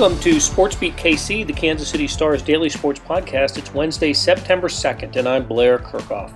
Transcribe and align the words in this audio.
Welcome 0.00 0.20
to 0.20 0.36
SportsBeat 0.36 0.96
KC, 0.96 1.46
the 1.46 1.52
Kansas 1.52 1.90
City 1.90 2.08
Stars 2.08 2.40
daily 2.40 2.70
sports 2.70 2.98
podcast. 2.98 3.58
It's 3.58 3.74
Wednesday, 3.74 4.14
September 4.14 4.66
2nd, 4.66 5.14
and 5.16 5.28
I'm 5.28 5.46
Blair 5.46 5.78
Kerkhoff. 5.78 6.32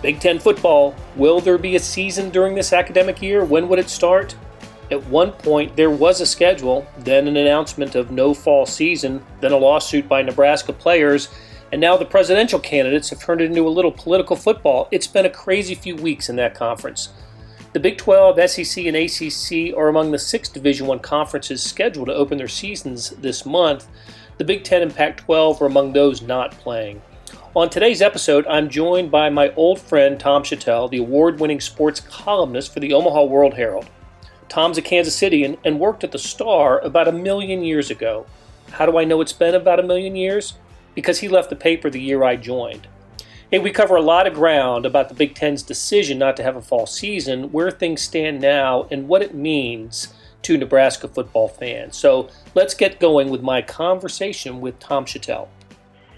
Big 0.00 0.18
Ten 0.18 0.38
football. 0.38 0.94
Will 1.14 1.38
there 1.38 1.58
be 1.58 1.76
a 1.76 1.78
season 1.78 2.30
during 2.30 2.54
this 2.54 2.72
academic 2.72 3.20
year? 3.20 3.44
When 3.44 3.68
would 3.68 3.78
it 3.78 3.90
start? 3.90 4.34
At 4.90 5.04
one 5.08 5.32
point, 5.32 5.76
there 5.76 5.90
was 5.90 6.22
a 6.22 6.26
schedule, 6.26 6.86
then 7.00 7.28
an 7.28 7.36
announcement 7.36 7.96
of 7.96 8.12
no 8.12 8.32
fall 8.32 8.64
season, 8.64 9.22
then 9.42 9.52
a 9.52 9.58
lawsuit 9.58 10.08
by 10.08 10.22
Nebraska 10.22 10.72
players, 10.72 11.28
and 11.72 11.82
now 11.82 11.98
the 11.98 12.06
presidential 12.06 12.58
candidates 12.58 13.10
have 13.10 13.20
turned 13.20 13.42
it 13.42 13.50
into 13.50 13.68
a 13.68 13.76
little 13.76 13.92
political 13.92 14.36
football. 14.36 14.88
It's 14.90 15.06
been 15.06 15.26
a 15.26 15.30
crazy 15.30 15.74
few 15.74 15.96
weeks 15.96 16.30
in 16.30 16.36
that 16.36 16.54
conference. 16.54 17.10
The 17.76 17.80
Big 17.80 17.98
12, 17.98 18.48
SEC, 18.48 18.86
and 18.86 18.96
ACC 18.96 19.76
are 19.76 19.88
among 19.88 20.10
the 20.10 20.18
six 20.18 20.48
Division 20.48 20.86
One 20.86 20.98
conferences 20.98 21.62
scheduled 21.62 22.06
to 22.06 22.14
open 22.14 22.38
their 22.38 22.48
seasons 22.48 23.10
this 23.10 23.44
month. 23.44 23.86
The 24.38 24.44
Big 24.44 24.64
10 24.64 24.80
and 24.80 24.96
Pac 24.96 25.18
12 25.18 25.60
are 25.60 25.66
among 25.66 25.92
those 25.92 26.22
not 26.22 26.52
playing. 26.52 27.02
On 27.54 27.68
today's 27.68 28.00
episode, 28.00 28.46
I'm 28.46 28.70
joined 28.70 29.10
by 29.10 29.28
my 29.28 29.52
old 29.56 29.78
friend 29.78 30.18
Tom 30.18 30.42
Shatel, 30.42 30.90
the 30.90 30.96
award 30.96 31.38
winning 31.38 31.60
sports 31.60 32.00
columnist 32.00 32.72
for 32.72 32.80
the 32.80 32.94
Omaha 32.94 33.24
World 33.24 33.52
Herald. 33.52 33.90
Tom's 34.48 34.78
a 34.78 34.82
Kansas 34.82 35.14
Cityan 35.14 35.58
and 35.62 35.78
worked 35.78 36.02
at 36.02 36.12
the 36.12 36.18
Star 36.18 36.78
about 36.80 37.08
a 37.08 37.12
million 37.12 37.62
years 37.62 37.90
ago. 37.90 38.24
How 38.70 38.86
do 38.86 38.96
I 38.96 39.04
know 39.04 39.20
it's 39.20 39.34
been 39.34 39.54
about 39.54 39.80
a 39.80 39.82
million 39.82 40.16
years? 40.16 40.54
Because 40.94 41.18
he 41.18 41.28
left 41.28 41.50
the 41.50 41.56
paper 41.56 41.90
the 41.90 42.00
year 42.00 42.24
I 42.24 42.36
joined. 42.36 42.88
Hey, 43.48 43.60
we 43.60 43.70
cover 43.70 43.94
a 43.94 44.02
lot 44.02 44.26
of 44.26 44.34
ground 44.34 44.84
about 44.84 45.08
the 45.08 45.14
Big 45.14 45.36
Ten's 45.36 45.62
decision 45.62 46.18
not 46.18 46.36
to 46.36 46.42
have 46.42 46.56
a 46.56 46.60
fall 46.60 46.84
season, 46.84 47.52
where 47.52 47.70
things 47.70 48.02
stand 48.02 48.40
now, 48.40 48.88
and 48.90 49.06
what 49.06 49.22
it 49.22 49.36
means 49.36 50.12
to 50.42 50.56
Nebraska 50.56 51.06
football 51.06 51.46
fans. 51.46 51.96
So 51.96 52.28
let's 52.56 52.74
get 52.74 52.98
going 52.98 53.30
with 53.30 53.42
my 53.42 53.62
conversation 53.62 54.60
with 54.60 54.80
Tom 54.80 55.04
Shatel. 55.04 55.46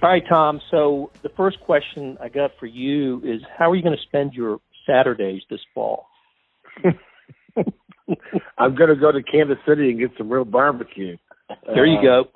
All 0.00 0.08
right, 0.08 0.22
Tom. 0.26 0.58
So 0.70 1.10
the 1.20 1.28
first 1.28 1.60
question 1.60 2.16
I 2.18 2.30
got 2.30 2.52
for 2.58 2.64
you 2.64 3.20
is 3.22 3.42
how 3.58 3.70
are 3.70 3.74
you 3.74 3.82
going 3.82 3.96
to 3.96 4.02
spend 4.04 4.32
your 4.32 4.60
Saturdays 4.86 5.42
this 5.50 5.60
fall? 5.74 6.06
I'm 8.56 8.74
going 8.74 8.88
to 8.88 8.96
go 8.96 9.12
to 9.12 9.22
Kansas 9.22 9.58
City 9.66 9.90
and 9.90 9.98
get 9.98 10.12
some 10.16 10.30
real 10.30 10.46
barbecue. 10.46 11.18
There 11.66 11.84
you 11.84 11.98
uh, 11.98 12.02
go. 12.02 12.30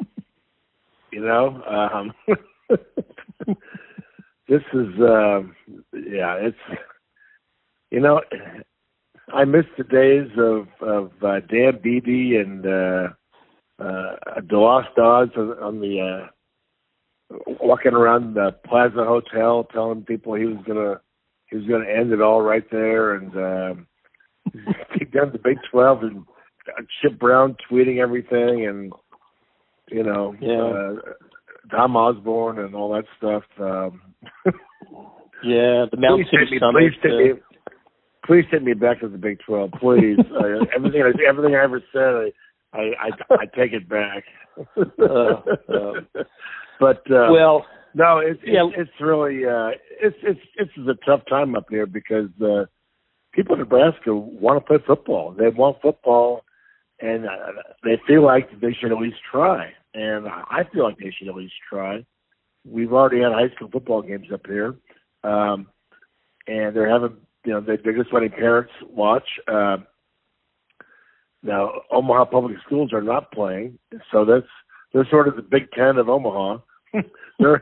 You 1.12 1.20
know, 1.24 1.62
um, 1.64 2.12
this 4.52 4.62
is, 4.74 5.00
uh, 5.00 5.40
yeah, 5.94 6.34
it's, 6.34 6.58
you 7.90 8.00
know, 8.00 8.20
I 9.32 9.46
miss 9.46 9.64
the 9.78 9.84
days 9.84 10.28
of 10.36 10.68
of 10.86 11.10
uh, 11.22 11.40
Dan 11.48 11.78
Beebe 11.82 12.36
and 12.36 12.66
uh, 12.66 13.08
uh, 13.78 14.40
DeLoss 14.40 14.94
Dodds 14.94 15.32
on, 15.36 15.52
on 15.58 15.80
the 15.80 16.00
uh, 16.00 17.36
walking 17.62 17.94
around 17.94 18.34
the 18.34 18.54
Plaza 18.66 19.04
Hotel, 19.04 19.66
telling 19.72 20.04
people 20.04 20.34
he 20.34 20.44
was 20.44 20.62
gonna 20.66 21.00
he 21.46 21.56
was 21.56 21.66
gonna 21.66 21.88
end 21.88 22.12
it 22.12 22.20
all 22.20 22.42
right 22.42 22.70
there, 22.70 23.14
and 23.14 23.34
um, 23.36 23.86
take 24.98 25.12
down 25.12 25.32
the 25.32 25.40
Big 25.42 25.56
Twelve 25.70 26.02
and 26.02 26.26
Chip 27.00 27.18
Brown 27.18 27.56
tweeting 27.70 28.02
everything, 28.02 28.66
and 28.66 28.92
you 29.90 30.02
know, 30.02 30.36
yeah. 30.42 30.60
uh, 30.60 31.12
Tom 31.70 31.96
Osborne 31.96 32.58
and 32.58 32.74
all 32.74 32.92
that 32.92 33.04
stuff. 33.18 33.42
Um, 33.58 34.02
yeah, 35.44 35.86
the 35.90 35.96
Mount 35.98 36.22
please 36.22 36.26
take 36.30 36.50
me, 36.50 36.60
please 36.72 36.92
take 37.02 37.12
me, 37.12 37.32
please 38.24 38.44
take 38.50 38.62
me 38.62 38.74
back 38.74 39.00
to 39.00 39.08
the 39.08 39.18
Big 39.18 39.38
Twelve, 39.46 39.70
please. 39.80 40.18
uh, 40.18 40.64
everything, 40.76 41.02
I, 41.02 41.28
everything 41.28 41.54
I 41.54 41.64
ever 41.64 41.82
said, 41.92 42.32
I, 42.72 42.78
I, 42.78 42.82
I, 43.00 43.34
I 43.40 43.46
take 43.56 43.72
it 43.72 43.88
back. 43.88 44.24
uh, 44.76 45.02
uh, 45.02 46.24
but 46.80 47.02
uh, 47.10 47.30
well, 47.30 47.64
no, 47.94 48.18
it's 48.18 48.40
yeah. 48.44 48.66
it's, 48.66 48.90
it's 48.90 49.00
really 49.00 49.46
uh, 49.46 49.70
it's 50.00 50.16
it's 50.22 50.40
it's 50.56 50.72
a 50.78 51.06
tough 51.06 51.22
time 51.28 51.54
up 51.54 51.66
here 51.70 51.86
because. 51.86 52.28
uh 52.40 52.64
people 53.32 53.54
in 53.54 53.60
Nebraska 53.60 54.14
want 54.14 54.58
to 54.58 54.66
play 54.66 54.78
football. 54.86 55.34
They 55.36 55.48
want 55.48 55.80
football, 55.82 56.44
and 57.00 57.26
uh, 57.26 57.62
they 57.82 58.00
feel 58.06 58.24
like 58.24 58.48
they 58.60 58.76
should 58.78 58.92
at 58.92 58.98
least 58.98 59.16
try. 59.30 59.72
And 59.94 60.26
I 60.26 60.64
feel 60.72 60.84
like 60.84 60.98
they 60.98 61.14
should 61.16 61.28
at 61.28 61.34
least 61.34 61.54
try. 61.68 62.04
We've 62.64 62.92
already 62.92 63.20
had 63.20 63.32
high 63.32 63.54
school 63.54 63.68
football 63.70 64.02
games 64.02 64.28
up 64.32 64.46
here, 64.46 64.76
um, 65.24 65.66
and 66.46 66.74
they're 66.74 66.88
having, 66.88 67.16
you 67.44 67.52
know, 67.52 67.60
they, 67.60 67.76
they're 67.76 67.96
just 67.96 68.12
letting 68.12 68.30
parents 68.30 68.72
watch. 68.88 69.26
Uh, 69.48 69.78
now, 71.42 71.72
Omaha 71.90 72.26
Public 72.26 72.56
Schools 72.64 72.92
are 72.92 73.02
not 73.02 73.32
playing, 73.32 73.78
so 74.12 74.24
that's 74.24 74.46
they're 74.92 75.08
sort 75.10 75.28
of 75.28 75.36
the 75.36 75.42
Big 75.42 75.70
Ten 75.72 75.96
of 75.96 76.08
Omaha. 76.08 76.58
they're 77.38 77.60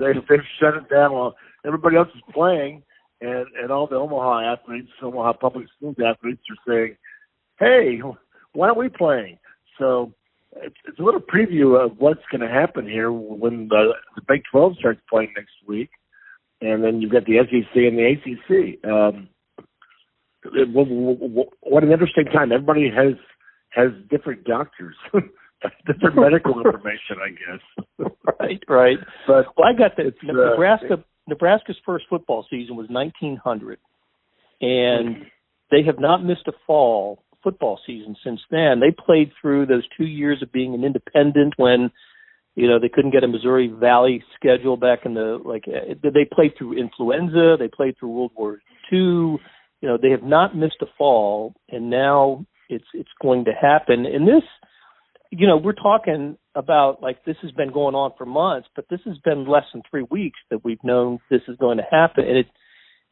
they, 0.00 0.12
they've 0.28 0.40
shut 0.58 0.74
it 0.74 0.90
down 0.90 1.12
while 1.12 1.36
everybody 1.64 1.96
else 1.96 2.08
is 2.14 2.22
playing 2.34 2.82
and 3.20 3.46
and 3.60 3.70
all 3.70 3.86
the 3.86 3.96
Omaha 3.96 4.52
athletes, 4.52 4.90
Omaha 5.02 5.34
public 5.34 5.66
schools 5.76 5.96
athletes, 6.04 6.42
are 6.50 6.72
saying, 6.72 6.96
"Hey, 7.58 8.00
why 8.52 8.68
aren't 8.68 8.78
we 8.78 8.88
playing?" 8.88 9.38
So 9.78 10.12
it's, 10.62 10.76
it's 10.86 10.98
a 10.98 11.02
little 11.02 11.20
preview 11.20 11.82
of 11.82 11.98
what's 11.98 12.22
going 12.30 12.40
to 12.40 12.48
happen 12.48 12.86
here 12.86 13.12
when 13.12 13.68
the, 13.68 13.94
the 14.16 14.22
Big 14.28 14.42
12 14.50 14.76
starts 14.78 15.00
playing 15.08 15.32
next 15.36 15.52
week, 15.66 15.90
and 16.60 16.82
then 16.84 17.00
you've 17.00 17.12
got 17.12 17.24
the 17.24 17.38
SEC 17.38 17.74
and 17.74 17.98
the 17.98 18.06
ACC. 18.14 18.84
Um, 18.90 19.28
what 21.62 21.82
an 21.82 21.92
interesting 21.92 22.24
time! 22.32 22.50
Everybody 22.52 22.90
has 22.94 23.14
has 23.70 23.90
different 24.10 24.44
doctors. 24.44 24.96
different 25.86 26.16
medical 26.16 26.56
information, 26.64 27.16
I 27.22 27.30
guess. 27.30 28.10
right, 28.40 28.62
right. 28.68 28.98
But 29.26 29.46
well, 29.56 29.68
I 29.68 29.76
got 29.76 29.96
the 29.96 30.08
uh, 30.08 30.50
Nebraska 30.50 31.04
Nebraska's 31.28 31.76
first 31.84 32.06
football 32.08 32.46
season 32.50 32.76
was 32.76 32.86
1900, 32.88 33.78
and 34.62 35.26
they 35.70 35.82
have 35.84 35.98
not 35.98 36.24
missed 36.24 36.46
a 36.46 36.52
fall 36.66 37.22
football 37.42 37.78
season 37.86 38.16
since 38.24 38.40
then. 38.50 38.80
They 38.80 38.90
played 38.90 39.32
through 39.40 39.66
those 39.66 39.86
two 39.96 40.06
years 40.06 40.42
of 40.42 40.52
being 40.52 40.74
an 40.74 40.84
independent 40.84 41.54
when 41.56 41.90
you 42.54 42.68
know 42.68 42.78
they 42.78 42.88
couldn't 42.88 43.12
get 43.12 43.24
a 43.24 43.28
Missouri 43.28 43.68
Valley 43.68 44.22
schedule 44.36 44.76
back 44.76 45.00
in 45.04 45.14
the 45.14 45.40
like 45.44 45.64
uh, 45.68 45.94
they 46.02 46.28
played 46.30 46.52
through 46.58 46.78
influenza, 46.78 47.56
they 47.58 47.68
played 47.68 47.96
through 47.98 48.10
World 48.10 48.32
War 48.36 48.60
II. 48.92 48.98
You 48.98 49.88
know 49.88 49.98
they 50.00 50.10
have 50.10 50.22
not 50.22 50.56
missed 50.56 50.82
a 50.82 50.86
fall, 50.98 51.54
and 51.70 51.90
now 51.90 52.44
it's 52.70 52.84
it's 52.94 53.10
going 53.20 53.44
to 53.46 53.52
happen. 53.52 54.06
And 54.06 54.26
this, 54.26 54.42
you 55.30 55.46
know, 55.46 55.56
we're 55.56 55.72
talking 55.72 56.36
about 56.54 57.02
like 57.02 57.24
this 57.24 57.36
has 57.42 57.52
been 57.52 57.72
going 57.72 57.94
on 57.94 58.12
for 58.16 58.26
months, 58.26 58.68
but 58.74 58.86
this 58.90 59.00
has 59.04 59.18
been 59.18 59.46
less 59.46 59.64
than 59.72 59.82
three 59.90 60.04
weeks 60.10 60.38
that 60.50 60.64
we've 60.64 60.82
known 60.82 61.18
this 61.30 61.42
is 61.48 61.56
going 61.56 61.78
to 61.78 61.84
happen. 61.90 62.24
And 62.26 62.38
it 62.38 62.46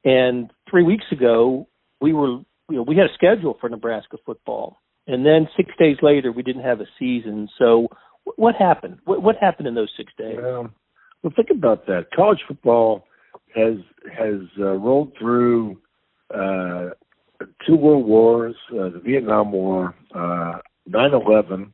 and 0.04 0.50
three 0.70 0.84
weeks 0.84 1.04
ago 1.10 1.68
we 2.00 2.12
were 2.12 2.38
you 2.68 2.76
know 2.76 2.82
we 2.82 2.96
had 2.96 3.06
a 3.06 3.14
schedule 3.14 3.56
for 3.60 3.68
Nebraska 3.68 4.16
football, 4.24 4.80
and 5.06 5.24
then 5.24 5.48
six 5.56 5.70
days 5.78 5.96
later 6.02 6.32
we 6.32 6.42
didn't 6.42 6.64
have 6.64 6.80
a 6.80 6.86
season. 6.98 7.48
So 7.58 7.88
what 8.36 8.54
happened? 8.54 8.98
What, 9.04 9.22
what 9.22 9.36
happened 9.36 9.68
in 9.68 9.74
those 9.74 9.92
six 9.96 10.12
days? 10.18 10.36
Well, 10.40 10.70
well, 11.22 11.32
think 11.34 11.48
about 11.50 11.86
that. 11.86 12.06
College 12.14 12.40
football 12.46 13.04
has 13.54 13.76
has 14.16 14.40
uh, 14.58 14.72
rolled 14.74 15.12
through 15.18 15.78
uh, 16.34 16.90
two 17.66 17.76
world 17.76 18.06
wars, 18.06 18.56
uh, 18.72 18.90
the 18.90 19.00
Vietnam 19.04 19.52
War, 19.52 19.94
uh, 20.14 20.58
9/11 20.88 21.72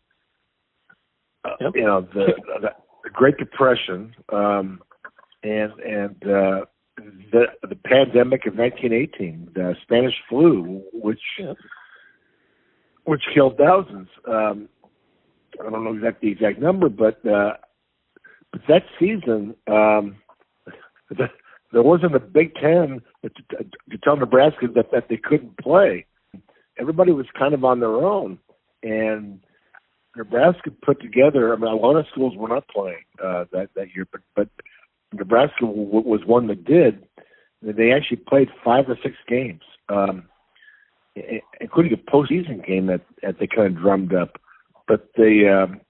yep. 1.60 1.72
you 1.74 1.84
know 1.84 2.00
the, 2.14 2.26
the, 2.60 2.68
the 3.04 3.10
Great 3.10 3.36
Depression 3.36 4.14
um, 4.32 4.80
and 5.42 5.72
and 5.80 6.16
uh, 6.24 6.64
the 6.96 7.46
the 7.62 7.76
pandemic 7.76 8.46
of 8.46 8.56
1918, 8.56 9.50
the 9.54 9.74
Spanish 9.82 10.14
flu, 10.28 10.82
which 10.92 11.20
yep. 11.38 11.56
which 13.04 13.22
killed 13.34 13.58
thousands. 13.58 14.08
Um, 14.26 14.68
I 15.60 15.70
don't 15.70 15.84
know 15.84 15.94
exactly 15.94 16.30
the 16.30 16.32
exact 16.32 16.60
number, 16.60 16.88
but 16.88 17.24
uh, 17.26 17.54
but 18.52 18.62
that 18.68 18.82
season, 18.98 19.54
um, 19.66 20.16
the, 21.10 21.28
there 21.72 21.82
wasn't 21.82 22.14
a 22.14 22.20
Big 22.20 22.54
Ten 22.54 23.02
to, 23.22 23.28
to, 23.28 23.64
to 23.90 23.98
tell 24.02 24.16
Nebraska 24.16 24.66
that 24.74 24.90
that 24.92 25.08
they 25.08 25.16
couldn't 25.16 25.58
play. 25.58 26.06
Everybody 26.78 27.12
was 27.12 27.26
kind 27.38 27.54
of 27.54 27.64
on 27.64 27.80
their 27.80 27.94
own, 27.94 28.38
and 28.82 29.40
Nebraska 30.16 30.70
put 30.70 31.00
together. 31.00 31.52
I 31.52 31.56
mean, 31.56 31.72
a 31.72 31.76
lot 31.76 31.96
of 31.96 32.06
schools 32.10 32.36
were 32.36 32.48
not 32.48 32.68
playing 32.68 33.04
uh, 33.22 33.44
that 33.52 33.70
that 33.74 33.94
year, 33.94 34.06
but 34.10 34.20
but 34.34 34.48
Nebraska 35.16 35.60
w- 35.60 35.84
was 35.84 36.20
one 36.26 36.46
that 36.48 36.64
did. 36.64 37.06
They 37.62 37.92
actually 37.92 38.18
played 38.18 38.48
five 38.64 38.88
or 38.88 38.98
six 39.02 39.16
games, 39.26 39.62
um, 39.88 40.28
including 41.60 41.92
a 41.92 42.10
postseason 42.10 42.66
game 42.66 42.86
that, 42.86 43.00
that 43.22 43.38
they 43.38 43.46
kind 43.46 43.74
of 43.74 43.82
drummed 43.82 44.14
up. 44.14 44.40
But 44.86 45.08
they 45.16 45.48
um, 45.48 45.80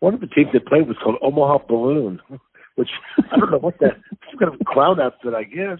one 0.00 0.14
of 0.14 0.20
the 0.20 0.26
teams 0.26 0.48
they 0.52 0.58
played 0.58 0.88
was 0.88 0.96
called 1.02 1.16
Omaha 1.22 1.58
Balloon, 1.68 2.20
which 2.74 2.88
I 3.18 3.36
don't 3.36 3.50
know 3.50 3.58
what 3.58 3.78
that 3.80 4.00
some 4.30 4.38
kind 4.38 4.54
of 4.54 4.66
clown 4.66 5.00
outfit, 5.00 5.34
I 5.34 5.44
guess. 5.44 5.78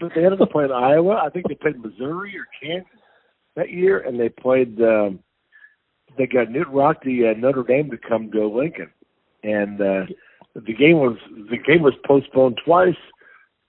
But 0.00 0.12
they 0.14 0.24
ended 0.24 0.40
up 0.40 0.50
playing 0.50 0.72
Iowa. 0.72 1.22
I 1.24 1.30
think 1.30 1.48
they 1.48 1.54
played 1.54 1.80
Missouri 1.80 2.34
or 2.36 2.46
Kansas 2.60 2.90
that 3.56 3.70
year, 3.70 3.98
and 3.98 4.18
they 4.18 4.28
played. 4.28 4.80
Um, 4.80 5.20
they 6.16 6.26
got 6.26 6.48
Knute 6.48 6.72
Rockne, 6.72 7.04
the 7.04 7.28
uh, 7.28 7.38
Notre 7.38 7.62
Dame, 7.62 7.90
to 7.90 7.98
come 7.98 8.30
to 8.32 8.46
Lincoln, 8.46 8.90
and 9.42 9.80
uh, 9.80 10.06
the 10.64 10.72
game 10.72 10.98
was 10.98 11.18
the 11.50 11.58
game 11.58 11.82
was 11.82 11.94
postponed 12.06 12.58
twice 12.64 12.96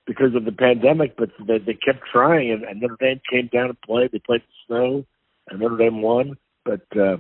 because 0.06 0.34
of 0.36 0.46
the 0.46 0.52
pandemic, 0.54 1.18
but 1.18 1.30
they, 1.46 1.58
they 1.58 1.74
kept 1.74 2.06
trying, 2.12 2.50
and, 2.52 2.64
and 2.64 2.80
Notre 2.80 2.96
Dame 3.00 3.20
came 3.30 3.50
down 3.52 3.70
and 3.70 3.82
played. 3.82 4.12
They 4.12 4.22
played 4.26 4.42
the 4.42 4.66
snow, 4.66 5.06
and 5.50 5.60
Notre 5.60 5.78
Dame 5.78 6.02
won. 6.02 6.38
But 6.64 6.86
uh, 6.96 7.18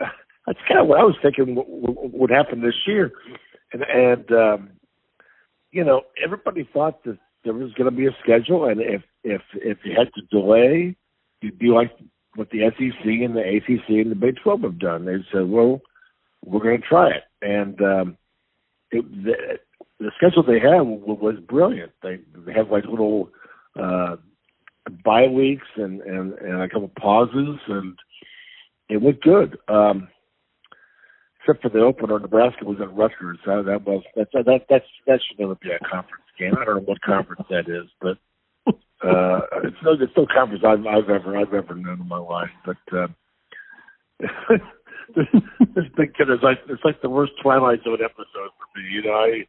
that's 0.46 0.58
kind 0.66 0.80
of 0.80 0.88
what 0.88 0.98
I 0.98 1.04
was 1.04 1.16
thinking 1.22 1.62
would 1.66 2.30
happen 2.30 2.62
this 2.62 2.74
year, 2.86 3.12
and 3.72 3.82
and 3.82 4.32
um, 4.32 4.70
you 5.70 5.84
know 5.84 6.02
everybody 6.22 6.68
thought 6.72 7.04
that 7.04 7.18
there 7.44 7.54
was 7.54 7.72
going 7.74 7.90
to 7.90 7.96
be 7.96 8.06
a 8.06 8.16
schedule, 8.22 8.68
and 8.68 8.80
if 8.80 9.02
if 9.22 9.42
if 9.54 9.78
you 9.84 9.94
had 9.96 10.12
to 10.14 10.22
delay, 10.30 10.96
you'd 11.42 11.58
be 11.58 11.68
like 11.68 11.92
what 12.34 12.50
the 12.50 12.70
SEC 12.76 13.04
and 13.04 13.36
the 13.36 13.40
ACC 13.40 13.88
and 13.88 14.10
the 14.10 14.16
Big 14.16 14.36
Twelve 14.42 14.62
have 14.62 14.80
done. 14.80 15.04
They 15.04 15.18
said, 15.32 15.48
well, 15.48 15.80
we're 16.44 16.62
going 16.62 16.80
to 16.80 16.86
try 16.86 17.10
it, 17.10 17.22
and 17.40 17.80
um, 17.80 18.18
it, 18.94 19.24
the, 19.24 19.58
the 19.98 20.10
schedule 20.16 20.42
they 20.42 20.60
had 20.60 20.80
was 20.82 21.36
brilliant. 21.48 21.92
They 22.02 22.18
they 22.46 22.52
have 22.52 22.70
like 22.70 22.84
little 22.84 23.30
uh, 23.78 24.16
bye 25.04 25.28
weeks 25.28 25.66
and 25.76 26.00
and 26.02 26.32
and 26.34 26.62
a 26.62 26.68
couple 26.68 26.90
pauses, 26.98 27.58
and 27.68 27.98
it 28.88 29.02
went 29.02 29.20
good. 29.20 29.58
Um, 29.68 30.08
except 31.40 31.62
for 31.62 31.68
the 31.68 31.80
opener, 31.80 32.18
Nebraska 32.18 32.64
was 32.64 32.78
at 32.80 32.94
Rutgers. 32.94 33.38
So 33.44 33.62
that 33.62 33.84
was 33.86 34.02
that 34.16 34.28
that 34.32 34.66
that's 34.68 34.86
that 35.06 35.20
should 35.26 35.38
never 35.38 35.54
be 35.56 35.70
a 35.70 35.78
conference 35.78 36.24
game. 36.38 36.54
I 36.60 36.64
don't 36.64 36.76
know 36.76 36.82
what 36.82 37.00
conference 37.02 37.46
that 37.50 37.68
is, 37.68 37.88
but 38.00 38.18
uh, 39.06 39.40
it's 39.64 39.76
no 39.82 39.92
it's 39.92 40.12
no 40.16 40.26
conference 40.26 40.64
I've 40.66 40.86
I've 40.86 41.10
ever 41.10 41.36
I've 41.36 41.54
ever 41.54 41.74
known 41.74 42.00
in 42.00 42.08
my 42.08 42.18
life. 42.18 42.50
But 42.64 42.96
uh, 42.96 43.08
this, 45.16 45.26
Big 45.96 46.14
Ten 46.14 46.30
is 46.30 46.42
like 46.42 46.58
it's 46.68 46.84
like 46.84 47.02
the 47.02 47.10
worst 47.10 47.32
Twilight 47.42 47.80
Zone 47.84 47.98
episode 48.04 48.26
for 48.56 48.78
me. 48.78 48.84
You 48.90 49.02
know, 49.02 49.12
I 49.12 49.46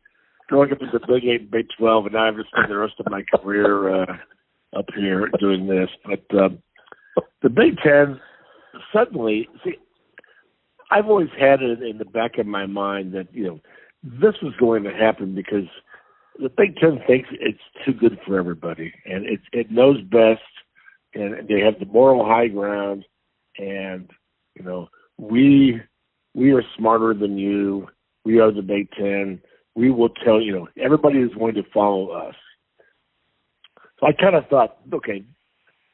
growing 0.47 0.71
up 0.71 0.81
in 0.81 0.89
the 0.91 0.99
Big 1.07 1.25
Eight 1.25 1.51
Big 1.51 1.67
Twelve, 1.77 2.05
and 2.05 2.13
now 2.13 2.27
I've 2.27 2.35
spent 2.51 2.69
the 2.69 2.77
rest 2.77 2.95
of 2.99 3.09
my 3.09 3.23
career 3.23 4.03
uh, 4.03 4.17
up 4.77 4.85
here 4.95 5.29
doing 5.39 5.67
this. 5.67 5.89
But 6.05 6.37
um, 6.37 6.59
the 7.41 7.49
Big 7.49 7.77
Ten 7.83 8.19
suddenly 8.93 9.47
see. 9.63 9.75
I've 10.91 11.07
always 11.07 11.29
had 11.39 11.61
it 11.61 11.81
in 11.81 11.97
the 11.97 12.05
back 12.05 12.37
of 12.37 12.45
my 12.45 12.65
mind 12.65 13.13
that 13.13 13.33
you 13.33 13.43
know 13.43 13.59
this 14.03 14.35
was 14.41 14.53
going 14.59 14.83
to 14.83 14.91
happen 14.91 15.33
because 15.33 15.67
the 16.39 16.49
Big 16.49 16.75
Ten 16.77 16.99
thinks 17.07 17.29
it's 17.31 17.59
too 17.85 17.93
good 17.93 18.19
for 18.25 18.37
everybody, 18.37 18.93
and 19.05 19.25
it 19.25 19.39
it 19.51 19.71
knows 19.71 20.01
best, 20.01 20.41
and 21.13 21.47
they 21.47 21.59
have 21.61 21.79
the 21.79 21.85
moral 21.85 22.25
high 22.25 22.47
ground, 22.47 23.05
and 23.57 24.09
you 24.55 24.63
know 24.63 24.89
we 25.17 25.81
we 26.33 26.51
are 26.51 26.63
smarter 26.77 27.13
than 27.13 27.37
you. 27.37 27.87
We 28.23 28.39
are 28.39 28.51
the 28.51 28.61
Big 28.61 28.91
Ten. 28.91 29.41
We 29.75 29.91
will 29.91 30.09
tell 30.09 30.41
you 30.41 30.53
know 30.53 30.67
everybody 30.81 31.19
is 31.19 31.33
going 31.33 31.55
to 31.55 31.63
follow 31.73 32.09
us. 32.09 32.35
So 33.99 34.07
I 34.07 34.11
kind 34.11 34.35
of 34.35 34.47
thought, 34.47 34.77
okay, 34.93 35.23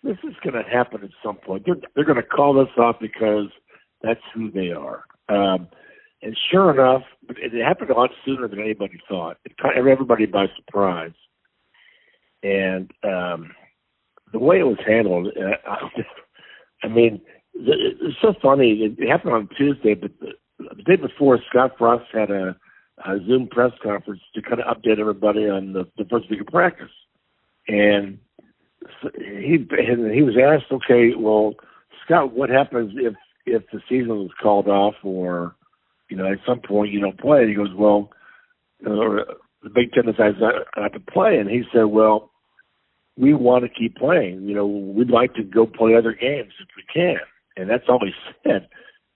this 0.04 0.18
is 0.24 0.34
going 0.44 0.56
to 0.56 0.70
happen 0.70 1.04
at 1.04 1.12
some 1.24 1.38
point. 1.38 1.64
They're 1.66 1.78
they're 1.96 2.06
going 2.06 2.16
to 2.18 2.24
call 2.24 2.54
this 2.54 2.74
off 2.78 2.98
because 3.00 3.48
that's 4.02 4.22
who 4.34 4.52
they 4.52 4.72
are. 4.72 5.04
Um, 5.30 5.68
and 6.24 6.38
sure 6.52 6.72
enough, 6.72 7.04
it 7.30 7.64
happened 7.64 7.90
a 7.90 7.96
lot 7.96 8.12
sooner 8.26 8.48
than 8.48 8.60
anybody 8.60 9.00
thought. 9.08 9.38
It 9.46 9.58
caught 9.58 9.78
everybody 9.78 10.26
by 10.28 10.48
surprise. 10.56 11.14
And 12.44 12.92
um, 13.04 13.52
the 14.32 14.40
way 14.40 14.60
it 14.60 14.64
was 14.64 14.78
handled, 14.86 15.30
uh, 15.38 15.76
I 16.84 16.88
mean, 16.88 17.22
it's 17.54 18.18
so 18.22 18.34
funny. 18.42 18.96
It 18.98 19.10
happened 19.10 19.34
on 19.34 19.50
Tuesday, 19.58 19.94
but 19.94 20.12
the, 20.20 20.34
the 20.76 20.84
day 20.84 20.96
before, 20.96 21.40
Scott 21.50 21.72
Frost 21.78 22.06
had 22.14 22.32
a, 22.32 22.56
a 23.06 23.18
Zoom 23.28 23.48
press 23.48 23.72
conference 23.84 24.22
to 24.36 24.42
kind 24.42 24.62
of 24.62 24.78
update 24.78 25.00
everybody 25.00 25.50
on 25.50 25.74
the, 25.74 25.86
the 25.98 26.06
first 26.06 26.30
week 26.30 26.42
of 26.42 26.48
practice. 26.48 26.92
And 27.68 28.20
he 29.16 29.66
and 29.72 30.12
he 30.14 30.24
was 30.24 30.36
asked, 30.38 30.72
okay, 30.72 31.12
well, 31.18 31.56
Scott, 32.06 32.34
what 32.34 32.50
happens 32.50 32.94
if 32.96 33.14
if 33.46 33.64
the 33.72 33.80
season 33.88 34.10
was 34.10 34.32
called 34.42 34.68
off 34.68 34.96
or 35.04 35.56
you 36.12 36.18
know, 36.18 36.30
at 36.30 36.40
some 36.46 36.60
point 36.60 36.92
you 36.92 37.00
don't 37.00 37.20
play. 37.20 37.40
And 37.40 37.50
he 37.50 37.56
goes, 37.56 37.74
well, 37.74 38.10
uh, 38.86 39.34
the 39.64 39.70
Big 39.74 39.94
Ten 39.94 40.06
decides 40.06 40.38
not 40.40 40.94
to 40.94 41.00
play. 41.00 41.38
And 41.38 41.50
he 41.50 41.64
said, 41.74 41.86
well, 41.86 42.32
we 43.18 43.34
want 43.34 43.64
to 43.64 43.70
keep 43.70 43.96
playing. 43.96 44.44
You 44.44 44.56
know, 44.56 44.68
we'd 44.68 45.10
like 45.10 45.34
to 45.36 45.44
go 45.44 45.66
play 45.66 45.96
other 45.96 46.14
games 46.14 46.52
if 46.60 46.68
we 46.76 46.84
can. 46.94 47.18
And 47.58 47.70
that's 47.70 47.84
all 47.88 48.00
he 48.04 48.12
said. 48.44 48.68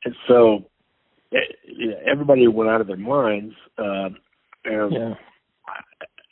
And 0.04 0.16
so 0.28 0.66
eh, 1.34 1.40
everybody 2.06 2.48
went 2.48 2.70
out 2.70 2.82
of 2.82 2.88
their 2.88 2.98
minds. 2.98 3.54
Um, 3.78 4.18
and, 4.66 4.94
yeah. 4.94 5.14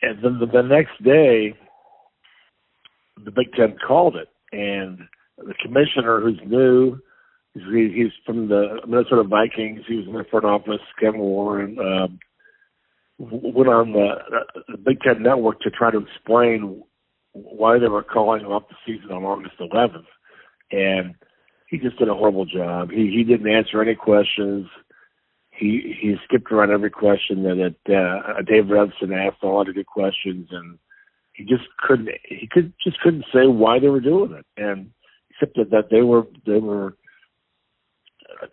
and 0.02 0.24
then 0.24 0.40
the, 0.40 0.48
the 0.52 0.62
next 0.62 1.04
day, 1.04 1.56
the 3.24 3.32
Big 3.32 3.54
Ten 3.54 3.76
called 3.86 4.16
it. 4.16 4.30
And 4.52 5.00
the 5.38 5.54
commissioner, 5.62 6.20
who's 6.22 6.40
new, 6.46 7.00
He's, 7.54 7.94
he's 7.94 8.12
from 8.26 8.50
the 8.50 8.80
Minnesota 8.88 9.24
Vikings. 9.24 9.82
He 9.88 9.98
was 9.98 10.08
in 10.08 10.14
the 10.14 10.24
front 10.30 10.46
office. 10.46 10.82
Kevin 11.00 11.20
Warren 11.20 11.78
um, 11.80 12.20
went 13.20 13.70
on 13.70 13.94
the, 13.94 14.16
the 14.68 14.78
Big 14.78 15.02
Ten 15.02 15.22
Network 15.22 15.60
to 15.62 15.70
try 15.70 15.92
to 15.92 16.00
explain 16.00 16.84
why 17.34 17.78
they 17.78 17.88
were 17.88 18.04
calling 18.04 18.46
off 18.46 18.64
the 18.70 18.76
season 18.86 19.12
on 19.12 19.24
August 19.24 19.56
11th, 19.60 20.06
and 20.72 21.16
he 21.74 21.80
just 21.80 21.98
did 21.98 22.08
a 22.08 22.14
horrible 22.14 22.46
job. 22.46 22.92
He 22.92 23.10
he 23.10 23.24
didn't 23.24 23.52
answer 23.52 23.82
any 23.82 23.96
questions. 23.96 24.68
He 25.50 25.98
he 26.00 26.16
skipped 26.24 26.52
around 26.52 26.70
every 26.70 26.92
question 26.92 27.42
that 27.44 27.76
that 27.88 27.96
uh, 27.96 28.44
Dave 28.44 28.66
Revsine 28.66 29.12
asked 29.12 29.42
a 29.42 29.48
lot 29.48 29.68
of 29.68 29.74
good 29.74 29.88
questions, 29.88 30.50
and 30.52 30.78
he 31.34 31.44
just 31.44 31.64
couldn't 31.80 32.10
he 32.30 32.48
could 32.48 32.74
just 32.86 33.00
couldn't 33.00 33.26
say 33.34 33.48
why 33.48 33.80
they 33.80 33.88
were 33.88 34.00
doing 34.00 34.34
it, 34.34 34.46
and 34.56 34.92
except 35.32 35.58
that, 35.58 35.72
that 35.72 35.90
they 35.90 36.04
were 36.04 36.28
they 36.46 36.60
were 36.60 36.96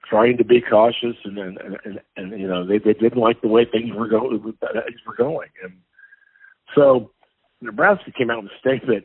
trying 0.08 0.38
to 0.38 0.44
be 0.44 0.62
cautious 0.62 1.16
and 1.24 1.36
and, 1.36 1.58
and, 1.84 2.00
and 2.16 2.40
you 2.40 2.48
know 2.48 2.66
they 2.66 2.78
they 2.78 2.94
didn't 2.94 3.20
like 3.20 3.42
the 3.42 3.48
way 3.48 3.66
things 3.66 3.94
were 3.94 4.08
going 4.08 4.40
things 4.40 5.00
were 5.06 5.16
going 5.16 5.48
and 5.62 5.74
so 6.74 7.10
Nebraska 7.62 8.10
came 8.16 8.30
out 8.30 8.42
with 8.42 8.52
a 8.52 8.58
statement 8.58 9.04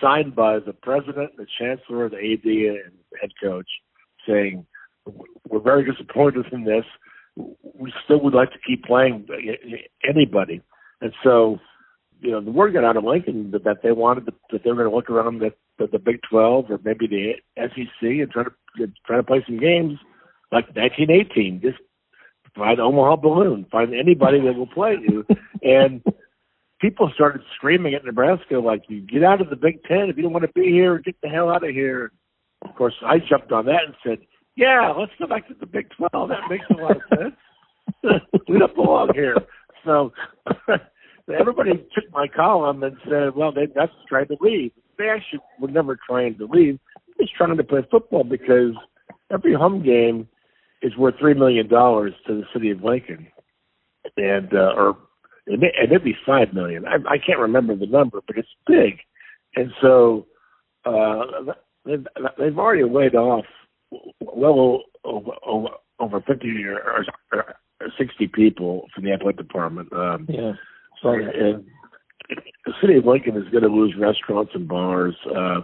signed 0.00 0.34
by 0.34 0.58
the 0.60 0.72
president, 0.72 1.36
the 1.36 1.46
chancellor, 1.58 2.08
the 2.08 2.16
AD, 2.16 2.44
and 2.44 2.92
head 3.20 3.30
coach, 3.42 3.68
saying 4.26 4.64
we're 5.48 5.60
very 5.60 5.84
disappointed 5.90 6.46
in 6.52 6.64
this. 6.64 6.84
We 7.36 7.92
still 8.04 8.20
would 8.20 8.34
like 8.34 8.52
to 8.52 8.58
keep 8.66 8.84
playing 8.84 9.26
anybody, 10.08 10.60
and 11.00 11.12
so 11.24 11.58
you 12.20 12.30
know 12.30 12.40
the 12.40 12.50
word 12.50 12.74
got 12.74 12.84
out 12.84 12.96
of 12.96 13.04
Lincoln 13.04 13.50
that, 13.52 13.82
they 13.82 13.90
wanted 13.90 14.26
to, 14.26 14.34
that 14.52 14.62
they 14.62 14.70
were 14.70 14.76
going 14.76 14.90
to 14.90 14.94
look 14.94 15.10
around 15.10 15.40
the, 15.40 15.52
the 15.78 15.86
the 15.86 15.98
Big 15.98 16.20
Twelve 16.28 16.70
or 16.70 16.78
maybe 16.84 17.06
the 17.06 17.32
SEC 17.56 18.02
and 18.02 18.30
try 18.30 18.44
to 18.44 18.92
try 19.06 19.16
to 19.16 19.22
play 19.22 19.42
some 19.46 19.58
games 19.58 19.98
like 20.52 20.66
1918. 20.76 21.62
Just 21.62 21.78
find 22.54 22.78
Omaha 22.78 23.16
Balloon, 23.16 23.66
find 23.72 23.94
anybody 23.94 24.40
that 24.40 24.54
will 24.54 24.66
play 24.66 24.96
you. 25.00 25.26
and 25.62 26.02
people 26.82 27.10
started 27.14 27.40
screaming 27.56 27.94
at 27.94 28.04
Nebraska 28.04 28.58
like, 28.58 28.82
"You 28.88 29.00
get 29.00 29.24
out 29.24 29.40
of 29.40 29.48
the 29.48 29.56
Big 29.56 29.82
Ten 29.84 30.10
if 30.10 30.16
you 30.18 30.24
don't 30.24 30.32
want 30.32 30.44
to 30.44 30.52
be 30.52 30.70
here. 30.70 30.98
Get 30.98 31.16
the 31.22 31.28
hell 31.28 31.48
out 31.48 31.64
of 31.64 31.70
here." 31.70 32.12
Of 32.62 32.74
course, 32.74 32.94
I 33.02 33.18
jumped 33.18 33.52
on 33.52 33.64
that 33.66 33.84
and 33.86 33.94
said, 34.04 34.18
"Yeah, 34.56 34.92
let's 34.96 35.12
go 35.18 35.26
back 35.26 35.48
to 35.48 35.54
the 35.54 35.66
Big 35.66 35.88
12. 35.96 36.28
That 36.28 36.50
makes 36.50 36.66
a 36.70 36.74
lot 36.74 36.96
of 36.96 37.02
sense. 37.18 38.22
we 38.48 38.58
don't 38.58 38.74
belong 38.74 39.14
here." 39.14 39.36
So 39.84 40.12
everybody 41.32 41.72
took 41.94 42.04
my 42.12 42.26
column 42.28 42.82
and 42.82 42.96
said, 43.08 43.34
"Well, 43.34 43.52
they, 43.52 43.66
that's 43.74 43.92
trying 44.08 44.28
to 44.28 44.36
leave." 44.40 44.72
They 44.98 45.08
actually 45.08 45.40
were 45.58 45.68
never 45.68 45.96
trying 46.06 46.36
to 46.36 46.46
leave 46.46 46.78
just 47.22 47.34
trying 47.34 47.56
to 47.56 47.64
play 47.64 47.80
football 47.90 48.24
because 48.24 48.74
every 49.32 49.54
home 49.54 49.82
game 49.82 50.28
is 50.82 50.96
worth 50.96 51.14
three 51.18 51.34
million 51.34 51.68
dollars 51.68 52.12
to 52.26 52.34
the 52.34 52.44
city 52.52 52.70
of 52.70 52.82
Lincoln, 52.82 53.28
and 54.16 54.52
uh, 54.52 54.74
or 54.76 54.96
it 55.46 55.60
may, 55.60 55.68
it 55.68 55.90
may 55.90 55.98
be 55.98 56.16
five 56.26 56.52
million. 56.52 56.86
I, 56.86 56.96
I 57.08 57.18
can't 57.18 57.38
remember 57.38 57.76
the 57.76 57.86
number, 57.86 58.20
but 58.26 58.36
it's 58.36 58.48
big, 58.66 58.98
and 59.56 59.70
so 59.80 60.26
uh, 60.84 61.52
they've, 61.84 62.06
they've 62.38 62.58
already 62.58 62.84
laid 62.84 63.14
off 63.14 63.44
well 64.20 64.82
over, 65.04 65.30
over, 65.44 65.68
over 65.98 66.20
fifty 66.20 66.64
or, 66.64 67.04
or, 67.32 67.54
or 67.80 67.88
sixty 67.98 68.28
people 68.28 68.86
from 68.94 69.04
the 69.04 69.12
athletic 69.12 69.38
department. 69.38 69.92
Um, 69.92 70.26
yeah, 70.28 70.52
so 71.02 71.10
and 71.10 71.64
the 72.64 72.72
city 72.80 72.96
of 72.96 73.06
Lincoln 73.06 73.36
is 73.36 73.50
going 73.50 73.64
to 73.64 73.68
lose 73.68 73.94
restaurants 73.98 74.52
and 74.54 74.68
bars. 74.68 75.16
Uh, 75.34 75.62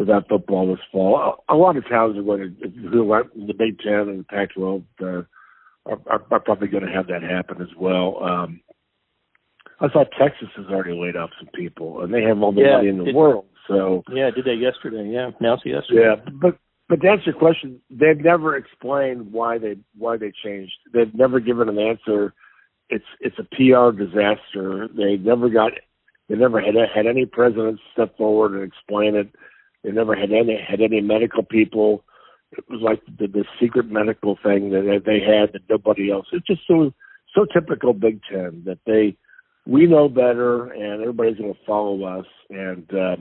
without 0.00 0.26
football 0.28 0.66
this 0.66 0.82
fall. 0.90 1.42
A, 1.48 1.54
a 1.54 1.56
lot 1.56 1.76
of 1.76 1.86
towns 1.86 2.16
are 2.16 2.22
going 2.22 2.56
to, 2.62 2.68
who 2.88 3.12
are 3.12 3.24
the 3.36 3.52
Big 3.52 3.78
Ten 3.80 4.08
and 4.08 4.20
the 4.20 4.24
Pac-12, 4.24 4.82
uh, 5.02 5.04
are, 5.04 5.26
are, 6.06 6.24
are 6.30 6.40
probably 6.40 6.68
going 6.68 6.86
to 6.86 6.92
have 6.92 7.06
that 7.08 7.22
happen 7.22 7.60
as 7.60 7.68
well. 7.78 8.24
Um, 8.24 8.60
I 9.80 9.88
thought 9.88 10.08
Texas 10.18 10.48
has 10.56 10.66
already 10.66 10.92
laid 10.92 11.16
off 11.16 11.30
some 11.38 11.48
people, 11.54 12.02
and 12.02 12.12
they 12.12 12.22
have 12.22 12.42
all 12.42 12.52
the 12.52 12.60
yeah, 12.60 12.76
money 12.76 12.88
in 12.88 12.98
the 12.98 13.04
did, 13.04 13.14
world. 13.14 13.46
So 13.66 14.02
yeah, 14.12 14.30
did 14.30 14.44
that 14.44 14.56
yesterday. 14.56 15.08
Yeah, 15.10 15.30
announced 15.40 15.64
yesterday. 15.64 16.02
Yeah, 16.02 16.30
but 16.32 16.58
but 16.88 17.00
to 17.00 17.08
answer 17.08 17.30
your 17.30 17.38
question, 17.38 17.80
they've 17.88 18.18
never 18.18 18.56
explained 18.56 19.32
why 19.32 19.58
they 19.58 19.76
why 19.96 20.16
they 20.16 20.32
changed. 20.44 20.74
They've 20.92 21.14
never 21.14 21.40
given 21.40 21.68
an 21.68 21.78
answer. 21.78 22.34
It's 22.90 23.04
it's 23.20 23.38
a 23.38 23.44
PR 23.44 23.96
disaster. 23.96 24.88
They 24.94 25.16
never 25.16 25.48
got. 25.48 25.72
They 26.28 26.36
never 26.36 26.60
had 26.60 26.74
had 26.94 27.06
any 27.06 27.26
presidents 27.26 27.80
step 27.92 28.16
forward 28.16 28.52
and 28.52 28.62
explain 28.62 29.14
it. 29.14 29.28
They 29.82 29.92
never 29.92 30.14
had 30.14 30.30
any 30.30 30.58
had 30.60 30.80
any 30.80 31.00
medical 31.00 31.42
people. 31.42 32.04
It 32.52 32.64
was 32.68 32.80
like 32.82 33.00
the, 33.06 33.28
the 33.28 33.44
secret 33.60 33.86
medical 33.90 34.36
thing 34.42 34.70
that 34.70 35.02
they 35.06 35.20
had 35.20 35.52
that 35.52 35.62
nobody 35.70 36.10
else. 36.10 36.26
It's 36.32 36.46
just 36.46 36.62
so 36.66 36.92
so 37.34 37.46
typical 37.46 37.94
Big 37.94 38.20
Ten 38.28 38.62
that 38.66 38.78
they 38.84 39.16
we 39.66 39.86
know 39.86 40.08
better 40.08 40.72
and 40.72 41.00
everybody's 41.00 41.38
going 41.38 41.52
to 41.52 41.60
follow 41.66 42.02
us. 42.04 42.26
And 42.48 42.92
uh, 42.92 43.16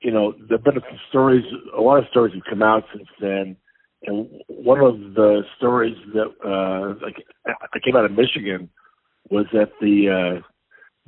you 0.00 0.12
know, 0.12 0.34
there've 0.48 0.62
been 0.62 0.74
some 0.74 1.00
stories. 1.08 1.44
A 1.76 1.80
lot 1.80 1.98
of 1.98 2.04
stories 2.10 2.34
have 2.34 2.44
come 2.48 2.62
out 2.62 2.84
since 2.94 3.08
then. 3.20 3.56
And 4.02 4.28
one 4.46 4.80
of 4.80 5.14
the 5.14 5.42
stories 5.56 5.96
that 6.14 6.28
uh, 6.44 6.94
like 7.04 7.24
I 7.46 7.78
came 7.84 7.96
out 7.96 8.04
of 8.04 8.12
Michigan 8.12 8.68
was 9.30 9.46
that 9.52 9.70
the 9.80 10.38
uh, 10.38 10.40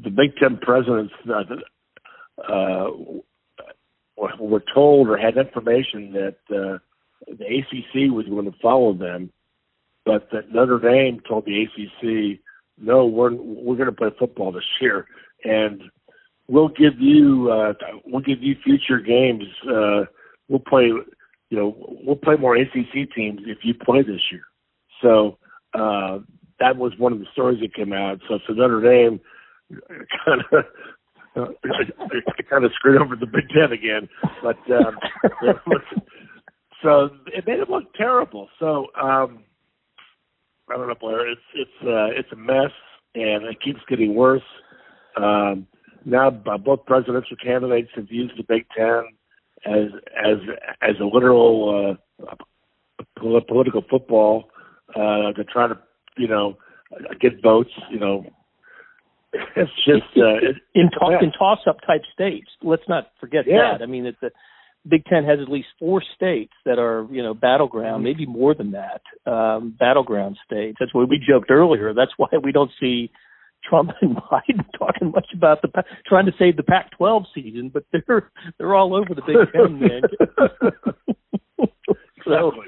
the 0.03 0.11
Big 0.11 0.37
Ten 0.37 0.57
presidents 0.57 1.13
uh, 1.29 1.43
uh, 2.51 2.91
were 4.17 4.63
told 4.75 5.09
or 5.09 5.17
had 5.17 5.37
information 5.37 6.13
that 6.13 6.37
uh, 6.51 6.79
the 7.27 7.45
ACC 7.45 8.13
was 8.13 8.27
going 8.27 8.51
to 8.51 8.59
follow 8.61 8.95
them, 8.95 9.31
but 10.05 10.29
that 10.33 10.53
Notre 10.53 10.79
Dame 10.79 11.21
told 11.29 11.45
the 11.45 11.63
ACC, 11.63 12.41
"No, 12.81 13.07
we're 13.07 13.35
we're 13.35 13.77
going 13.77 13.87
to 13.87 13.93
play 13.93 14.11
football 14.19 14.53
this 14.53 14.65
year, 14.81 15.07
and 15.45 15.83
we'll 16.49 16.69
give 16.69 16.99
you 16.99 17.51
uh, 17.51 17.75
we'll 18.07 18.23
give 18.23 18.43
you 18.43 18.57
future 18.65 19.01
games. 19.01 19.45
Uh, 19.69 20.05
we'll 20.49 20.61
play, 20.67 20.85
you 20.85 21.59
know, 21.59 21.77
we'll 22.05 22.17
play 22.17 22.37
more 22.37 22.57
ACC 22.57 23.13
teams 23.15 23.41
if 23.47 23.59
you 23.63 23.75
play 23.75 24.03
this 24.03 24.23
year." 24.31 24.43
So 25.03 25.39
uh, 25.75 26.19
that 26.61 26.77
was 26.77 26.93
one 26.99 27.13
of 27.13 27.19
the 27.19 27.27
stories 27.33 27.61
that 27.61 27.75
came 27.75 27.93
out. 27.93 28.21
So, 28.29 28.39
so 28.47 28.53
Notre 28.53 28.81
Dame 28.81 29.21
kind 30.25 30.43
of 30.53 30.65
I 31.37 32.43
kind 32.49 32.65
of 32.65 32.73
screwed 32.75 33.01
over 33.01 33.15
the 33.15 33.27
Big 33.27 33.49
Ten 33.51 33.73
again, 33.73 34.09
but 34.43 34.59
um, 34.75 34.99
so 36.83 37.11
it 37.27 37.47
made 37.47 37.61
it 37.61 37.71
look 37.71 37.95
terrible. 37.95 38.49
So 38.59 38.87
um, 39.01 39.45
I 40.71 40.77
don't 40.77 40.89
know, 40.89 40.95
Blair. 41.01 41.29
It's 41.31 41.41
it's 41.55 41.71
uh, 41.83 42.11
it's 42.19 42.31
a 42.33 42.37
mess, 42.37 42.73
and 43.15 43.45
it 43.45 43.61
keeps 43.65 43.81
getting 43.89 44.15
worse. 44.15 44.43
Um, 45.17 45.67
now, 46.05 46.29
uh, 46.29 46.59
both 46.59 46.85
presidential 46.87 47.37
candidates 47.43 47.91
have 47.97 48.11
used 48.11 48.35
the 48.37 48.45
Big 48.47 48.67
Ten 48.77 49.03
as 49.67 49.91
as 50.17 50.39
as 50.83 50.97
a 51.01 51.05
literal 51.05 51.97
uh, 52.21 52.35
political 53.47 53.83
football 53.89 54.51
uh, 54.95 55.33
to 55.33 55.45
try 55.45 55.69
to 55.69 55.79
you 56.17 56.29
know 56.29 56.57
get 57.21 57.43
votes. 57.43 57.71
You 57.91 57.99
know, 57.99 58.25
it's 59.33 59.71
just 59.85 60.17
uh, 60.17 60.39
in, 60.75 60.91
to- 60.91 61.19
in 61.21 61.33
toss 61.33 61.61
up 61.67 61.79
type 61.87 62.03
states. 62.13 62.49
Let's 62.63 62.89
not 62.89 63.09
forget 63.21 63.45
yeah. 63.47 63.73
that. 63.73 63.83
I 63.83 63.87
mean, 63.87 64.07
it's 64.07 64.23
a 64.23 64.31
Big 64.89 65.05
Ten 65.05 65.25
has 65.25 65.39
at 65.41 65.49
least 65.49 65.69
four 65.79 66.03
states 66.15 66.53
that 66.65 66.79
are, 66.79 67.07
you 67.11 67.23
know, 67.23 67.35
battleground, 67.35 68.05
maybe 68.05 68.27
more 68.27 68.55
than 68.55 68.73
that, 68.73 69.03
um, 69.31 69.75
battleground 69.79 70.39
states. 70.45 70.79
That's 70.81 70.95
why 70.95 71.05
we 71.05 71.19
joked 71.19 71.51
earlier. 71.51 71.93
That's 71.95 72.13
why 72.17 72.29
we 72.43 72.53
don't 72.53 72.71
see 72.81 73.11
Trump 73.69 73.91
and 74.01 74.17
Biden 74.17 74.65
talking 74.79 75.11
much 75.11 75.29
about 75.35 75.63
the 75.63 75.69
trying 76.07 76.27
to 76.27 76.33
save 76.39 76.57
the 76.57 76.63
Pac-12 76.63 77.25
season, 77.35 77.71
but 77.73 77.85
they're 77.93 78.31
they're 78.59 78.75
all 78.75 78.95
over 78.95 79.15
the 79.15 79.23
Big 79.23 79.37
Ten, 79.53 79.79
man. 79.79 80.03
exactly. 82.17 82.67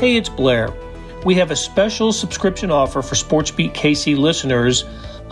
Hey, 0.00 0.16
it's 0.16 0.28
Blair. 0.28 0.68
We 1.24 1.34
have 1.36 1.50
a 1.50 1.56
special 1.56 2.12
subscription 2.12 2.70
offer 2.70 3.00
for 3.00 3.14
SportsBeat 3.14 3.72
KC 3.72 4.18
listeners 4.18 4.84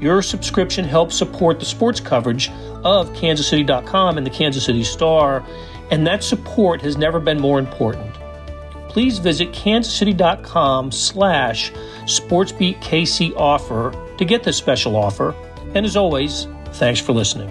Your 0.00 0.22
subscription 0.22 0.84
helps 0.84 1.16
support 1.16 1.58
the 1.58 1.64
sports 1.64 2.00
coverage 2.00 2.50
of 2.84 3.10
kansascity.com 3.14 4.18
and 4.18 4.26
the 4.26 4.30
Kansas 4.30 4.64
City 4.64 4.84
Star, 4.84 5.44
and 5.90 6.06
that 6.06 6.22
support 6.22 6.82
has 6.82 6.96
never 6.96 7.18
been 7.18 7.40
more 7.40 7.58
important. 7.58 8.14
Please 8.88 9.18
visit 9.18 9.52
kansascity.com 9.52 10.92
slash 10.92 11.72
sportsbeatkc 12.04 13.34
offer 13.36 13.92
to 14.16 14.24
get 14.24 14.42
this 14.42 14.56
special 14.56 14.96
offer. 14.96 15.34
And 15.74 15.84
as 15.84 15.96
always, 15.96 16.46
thanks 16.72 17.00
for 17.00 17.12
listening. 17.12 17.48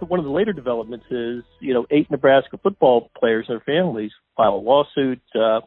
One 0.00 0.18
of 0.18 0.24
the 0.24 0.30
later 0.32 0.52
developments 0.52 1.04
is, 1.10 1.44
you 1.60 1.74
know, 1.74 1.86
eight 1.90 2.10
Nebraska 2.10 2.58
football 2.62 3.10
players 3.18 3.46
and 3.48 3.60
their 3.60 3.64
families 3.64 4.10
file 4.36 4.54
a 4.54 4.56
lawsuit. 4.56 5.20
Uh, 5.34 5.60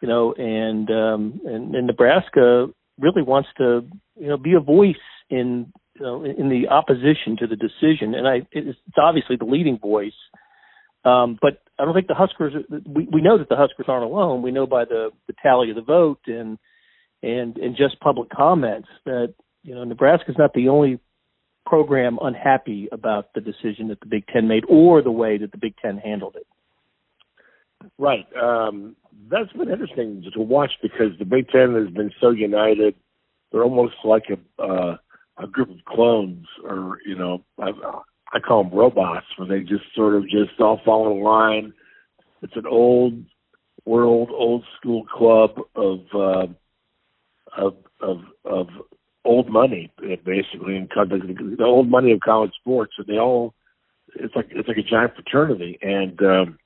you 0.00 0.08
know, 0.08 0.32
and 0.32 0.90
um, 0.90 1.40
and, 1.44 1.74
and 1.74 1.86
Nebraska 1.86 2.66
really 2.98 3.22
wants 3.22 3.48
to, 3.58 3.86
you 4.16 4.28
know, 4.28 4.36
be 4.36 4.54
a 4.54 4.60
voice 4.60 4.96
in 5.30 5.72
you 5.94 6.02
know 6.02 6.24
in 6.24 6.48
the 6.48 6.68
opposition 6.68 7.36
to 7.38 7.46
the 7.46 7.56
decision, 7.56 8.14
and 8.14 8.26
I 8.26 8.46
it's 8.52 8.78
obviously 8.96 9.36
the 9.36 9.44
leading 9.44 9.78
voice. 9.78 10.12
Um, 11.04 11.38
but 11.40 11.62
I 11.78 11.84
don't 11.84 11.94
think 11.94 12.08
the 12.08 12.14
Huskers. 12.14 12.54
We 12.86 13.08
we 13.12 13.22
know 13.22 13.38
that 13.38 13.48
the 13.48 13.56
Huskers 13.56 13.86
aren't 13.88 14.04
alone. 14.04 14.42
We 14.42 14.50
know 14.50 14.66
by 14.66 14.84
the 14.84 15.10
the 15.26 15.34
tally 15.42 15.70
of 15.70 15.76
the 15.76 15.82
vote 15.82 16.20
and 16.26 16.58
and 17.22 17.56
and 17.56 17.76
just 17.76 18.00
public 18.00 18.30
comments 18.30 18.88
that 19.04 19.34
you 19.62 19.74
know 19.74 19.84
Nebraska 19.84 20.30
is 20.30 20.38
not 20.38 20.54
the 20.54 20.68
only 20.68 21.00
program 21.66 22.18
unhappy 22.20 22.88
about 22.90 23.32
the 23.34 23.40
decision 23.40 23.88
that 23.88 24.00
the 24.00 24.06
Big 24.06 24.26
Ten 24.26 24.48
made 24.48 24.64
or 24.68 25.02
the 25.02 25.10
way 25.10 25.38
that 25.38 25.52
the 25.52 25.58
Big 25.58 25.74
Ten 25.76 25.98
handled 25.98 26.36
it. 26.36 26.46
Right. 27.98 28.26
Um, 28.40 28.96
that's 29.30 29.52
been 29.52 29.70
interesting 29.70 30.24
to 30.32 30.40
watch 30.40 30.72
because 30.82 31.18
the 31.18 31.24
Big 31.24 31.48
Ten 31.48 31.74
has 31.74 31.92
been 31.92 32.12
so 32.20 32.30
united. 32.30 32.94
They're 33.50 33.62
almost 33.62 33.94
like 34.04 34.24
a 34.30 34.62
uh, 34.62 34.96
a 35.38 35.46
group 35.46 35.70
of 35.70 35.84
clones, 35.84 36.46
or 36.64 36.98
you 37.06 37.16
know, 37.16 37.44
I, 37.58 37.70
I 38.32 38.40
call 38.40 38.64
them 38.64 38.76
robots, 38.76 39.26
where 39.36 39.48
they 39.48 39.60
just 39.60 39.84
sort 39.94 40.14
of 40.14 40.24
just 40.24 40.60
all 40.60 40.80
fall 40.84 41.10
in 41.12 41.22
line. 41.22 41.72
It's 42.42 42.56
an 42.56 42.66
old 42.66 43.24
world, 43.84 44.30
old 44.30 44.64
school 44.78 45.04
club 45.04 45.58
of 45.74 46.00
uh, 46.14 46.46
of 47.56 47.76
of 48.00 48.18
of 48.44 48.68
old 49.24 49.48
money, 49.48 49.92
basically, 50.24 50.76
in 50.76 50.88
the 50.94 51.64
old 51.64 51.88
money 51.88 52.12
of 52.12 52.20
college 52.20 52.52
sports, 52.60 52.94
and 52.98 53.06
they 53.06 53.18
all 53.18 53.54
it's 54.14 54.34
like 54.34 54.48
it's 54.50 54.68
like 54.68 54.78
a 54.78 54.82
giant 54.82 55.14
fraternity, 55.14 55.78
and 55.82 56.20
um, 56.22 56.58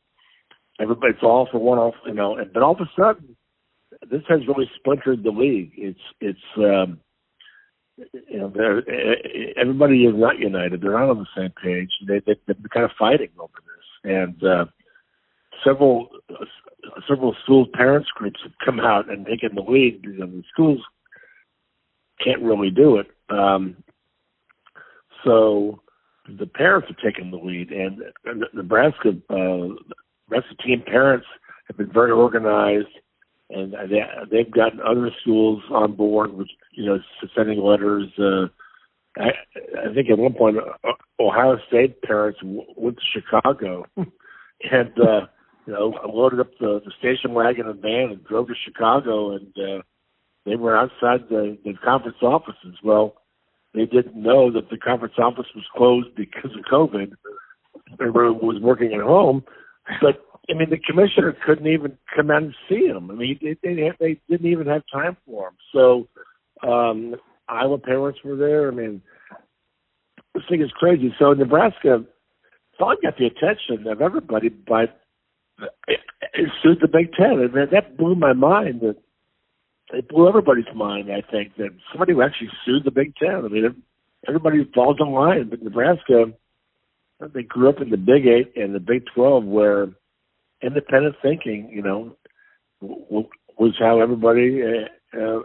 everybody 0.80 1.12
it's 1.12 1.22
all 1.22 1.48
for 1.50 1.58
one 1.58 1.78
off, 1.78 1.94
you 2.06 2.14
know. 2.14 2.36
And 2.36 2.52
but 2.52 2.62
all 2.62 2.72
of 2.72 2.80
a 2.80 2.90
sudden, 2.98 3.36
this 4.10 4.22
has 4.28 4.46
really 4.46 4.70
splintered 4.76 5.22
the 5.22 5.30
league. 5.30 5.72
It's 5.76 6.00
it's 6.20 6.38
um, 6.56 7.00
you 7.96 8.38
know 8.38 8.52
everybody 9.56 10.04
is 10.04 10.14
not 10.16 10.38
united. 10.38 10.80
They're 10.80 10.92
not 10.92 11.10
on 11.10 11.18
the 11.18 11.26
same 11.36 11.52
page. 11.62 11.90
They, 12.06 12.20
they 12.20 12.36
they're 12.46 12.56
kind 12.72 12.84
of 12.84 12.92
fighting 12.98 13.30
over 13.38 13.52
this, 13.54 14.10
and 14.12 14.44
uh, 14.44 14.64
several 15.64 16.08
uh, 16.30 16.44
several 17.08 17.34
school 17.42 17.66
parents 17.72 18.08
groups 18.14 18.40
have 18.42 18.52
come 18.64 18.80
out 18.80 19.10
and 19.10 19.26
taken 19.26 19.54
the 19.54 19.62
lead. 19.62 20.00
You 20.04 20.18
know, 20.18 20.26
the 20.26 20.42
schools 20.52 20.80
can't 22.24 22.42
really 22.42 22.70
do 22.70 22.98
it. 22.98 23.06
Um, 23.28 23.76
so 25.24 25.80
the 26.28 26.46
parents 26.46 26.88
have 26.88 26.98
taken 26.98 27.30
the 27.30 27.36
lead, 27.36 27.70
and, 27.70 28.02
and 28.24 28.44
Nebraska 28.54 29.10
uh, 29.30 29.74
rest 30.28 30.46
of 30.50 30.56
the 30.56 30.62
team 30.62 30.82
parents 30.86 31.26
have 31.68 31.76
been 31.76 31.92
very 31.92 32.10
organized, 32.10 32.88
and 33.50 33.72
they, 33.72 34.02
they've 34.30 34.50
gotten 34.50 34.80
other 34.80 35.10
schools 35.20 35.62
on 35.70 35.94
board 35.94 36.32
with 36.32 36.48
you 36.72 36.86
know 36.86 36.98
sending 37.36 37.60
letters. 37.62 38.08
Uh, 38.18 38.48
I, 39.18 39.30
I 39.88 39.94
think 39.94 40.10
at 40.10 40.18
one 40.18 40.34
point 40.34 40.56
uh, 40.58 40.92
Ohio 41.20 41.58
State 41.68 42.02
parents 42.02 42.40
went 42.42 42.96
to 42.96 43.20
Chicago 43.20 43.84
and 43.96 44.92
uh, 44.98 45.26
you 45.66 45.72
know 45.72 45.94
loaded 46.08 46.40
up 46.40 46.50
the, 46.58 46.80
the 46.84 46.92
station 46.98 47.34
wagon 47.34 47.68
and 47.68 47.80
van 47.80 48.10
and 48.10 48.24
drove 48.24 48.48
to 48.48 48.54
Chicago, 48.64 49.32
and 49.32 49.52
uh, 49.58 49.82
they 50.44 50.56
were 50.56 50.76
outside 50.76 51.28
the, 51.28 51.56
the 51.64 51.74
conference 51.84 52.18
offices. 52.22 52.76
Well, 52.82 53.14
they 53.74 53.86
didn't 53.86 54.16
know 54.16 54.50
that 54.52 54.70
the 54.70 54.76
conference 54.76 55.14
office 55.18 55.46
was 55.54 55.64
closed 55.74 56.14
because 56.14 56.50
of 56.56 56.64
COVID. 56.70 57.12
Everyone 58.00 58.38
was 58.40 58.60
working 58.60 58.92
at 58.94 59.00
home 59.00 59.44
but 60.00 60.24
I 60.50 60.54
mean, 60.54 60.70
the 60.70 60.78
commissioner 60.78 61.36
couldn't 61.46 61.66
even 61.66 61.96
come 62.14 62.30
out 62.30 62.42
and 62.42 62.54
see 62.68 62.86
him. 62.86 63.10
I 63.10 63.14
mean, 63.14 63.38
they 63.42 63.56
they, 63.62 63.90
they 63.98 64.20
didn't 64.28 64.50
even 64.50 64.66
have 64.66 64.82
time 64.92 65.16
for 65.24 65.48
him. 65.48 65.54
So 65.72 66.08
um, 66.66 67.16
Iowa 67.48 67.78
parents 67.78 68.20
were 68.24 68.36
there. 68.36 68.68
I 68.68 68.74
mean, 68.74 69.02
this 70.34 70.44
thing 70.48 70.62
is 70.62 70.70
crazy. 70.72 71.14
So 71.18 71.32
Nebraska 71.32 72.04
thought 72.78 73.02
got 73.02 73.16
the 73.18 73.26
attention 73.26 73.86
of 73.86 74.00
everybody, 74.00 74.48
but 74.48 75.00
it, 75.86 76.00
it 76.34 76.48
sued 76.62 76.78
the 76.80 76.88
Big 76.88 77.12
Ten, 77.12 77.38
and 77.38 77.70
that 77.70 77.96
blew 77.96 78.14
my 78.14 78.32
mind. 78.32 78.80
That 78.80 78.96
it 79.92 80.08
blew 80.08 80.28
everybody's 80.28 80.64
mind. 80.74 81.10
I 81.12 81.22
think 81.30 81.56
that 81.56 81.70
somebody 81.92 82.12
who 82.12 82.22
actually 82.22 82.50
sued 82.64 82.84
the 82.84 82.90
Big 82.90 83.14
Ten. 83.16 83.44
I 83.44 83.48
mean, 83.48 83.82
everybody 84.26 84.68
falls 84.74 84.96
in 85.00 85.12
line, 85.12 85.50
but 85.50 85.62
Nebraska, 85.62 86.32
they 87.28 87.42
grew 87.42 87.68
up 87.68 87.80
in 87.80 87.90
the 87.90 87.96
Big 87.96 88.26
Eight 88.26 88.52
and 88.56 88.74
the 88.74 88.80
Big 88.80 89.04
Twelve, 89.14 89.44
where 89.44 89.88
independent 90.62 91.16
thinking, 91.22 91.70
you 91.72 91.82
know, 91.82 92.16
was 92.80 93.74
how 93.78 94.00
everybody, 94.00 94.62
uh, 94.62 95.18
uh, 95.18 95.40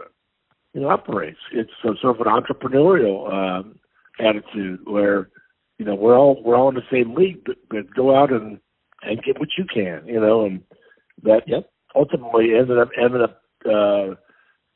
you 0.74 0.80
know, 0.80 0.88
operates. 0.88 1.38
It's 1.52 1.70
sort 1.82 1.98
of 2.04 2.26
an 2.26 2.32
entrepreneurial 2.32 3.32
um, 3.32 3.78
attitude 4.20 4.80
where, 4.84 5.30
you 5.78 5.84
know, 5.84 5.94
we're 5.94 6.18
all 6.18 6.42
we're 6.42 6.56
all 6.56 6.68
in 6.68 6.74
the 6.74 6.82
same 6.90 7.14
league, 7.14 7.44
but, 7.44 7.56
but 7.70 7.94
go 7.94 8.16
out 8.16 8.32
and 8.32 8.58
and 9.02 9.22
get 9.22 9.38
what 9.38 9.50
you 9.56 9.64
can, 9.72 10.06
you 10.06 10.20
know, 10.20 10.44
and 10.44 10.62
that 11.22 11.42
yep. 11.46 11.70
ultimately 11.94 12.54
ended 12.58 12.78
up 12.78 12.88
ended 13.00 13.22
up, 13.22 13.42
uh, 13.66 14.14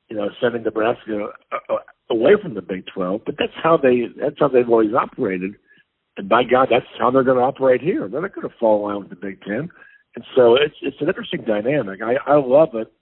you 0.09 0.17
know, 0.17 0.29
sending 0.41 0.63
Nebraska 0.63 1.29
uh, 1.53 1.73
uh 1.73 1.77
away 2.11 2.33
from 2.41 2.55
the 2.55 2.63
Big 2.63 2.85
Twelve. 2.95 3.23
But 3.25 3.37
that's 3.39 3.53
how 3.63 3.77
they 3.77 4.07
that's 4.21 4.37
how 4.39 4.49
they've 4.49 4.69
always 4.69 4.95
operated. 4.95 5.55
And 6.17 6.29
by 6.29 6.43
God, 6.45 6.69
that's 6.71 6.87
how 6.99 7.11
they're 7.11 7.25
going 7.25 7.39
to 7.39 7.45
operate 7.45 7.81
here. 7.81 8.09
They're 8.09 8.21
not 8.21 8.35
going 8.35 8.49
to 8.49 8.55
fall 8.59 8.89
in 8.89 8.95
line 8.95 9.01
with 9.01 9.11
the 9.11 9.17
Big 9.17 9.41
Ten. 9.43 9.71
And 10.15 10.25
so 10.37 10.55
it's 10.57 10.75
it's 10.83 11.01
an 11.01 11.09
interesting 11.09 11.43
dynamic. 11.47 12.01
I 12.03 12.17
I 12.31 12.37
love 12.37 12.75
it. 12.75 12.93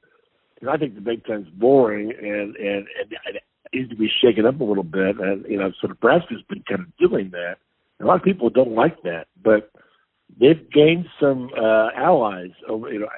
And 0.61 0.71
I 0.71 0.77
think 0.77 0.95
the 0.95 1.01
Big 1.01 1.25
Ten's 1.25 1.49
boring 1.49 2.13
and 2.13 2.57
and 2.57 2.87
and 3.01 3.37
it 3.37 3.43
needs 3.73 3.91
to 3.91 3.97
be 3.97 4.09
shaken 4.23 4.47
up 4.47 4.61
a 4.61 4.65
little 4.65 4.85
bit. 4.85 5.19
And 5.19 5.45
you 5.49 5.59
know, 5.59 5.73
so 5.81 5.89
Nebraska's 5.89 6.43
been 6.49 6.63
kind 6.69 6.83
of 6.83 6.97
doing 6.99 7.31
that. 7.31 7.57
And 7.99 8.07
a 8.07 8.11
lot 8.11 8.17
of 8.17 8.23
people 8.23 8.49
don't 8.49 8.75
like 8.75 9.03
that, 9.03 9.27
but 9.43 9.71
they've 10.39 10.71
gained 10.71 11.07
some 11.21 11.51
uh, 11.57 11.89
allies. 11.97 12.51
Over, 12.69 12.93
you 12.93 13.01
know, 13.01 13.09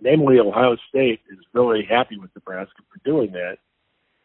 namely 0.00 0.38
Ohio 0.38 0.76
State 0.88 1.20
is 1.30 1.38
really 1.52 1.84
happy 1.84 2.18
with 2.18 2.30
Nebraska 2.34 2.82
for 2.88 3.00
doing 3.04 3.32
that 3.32 3.58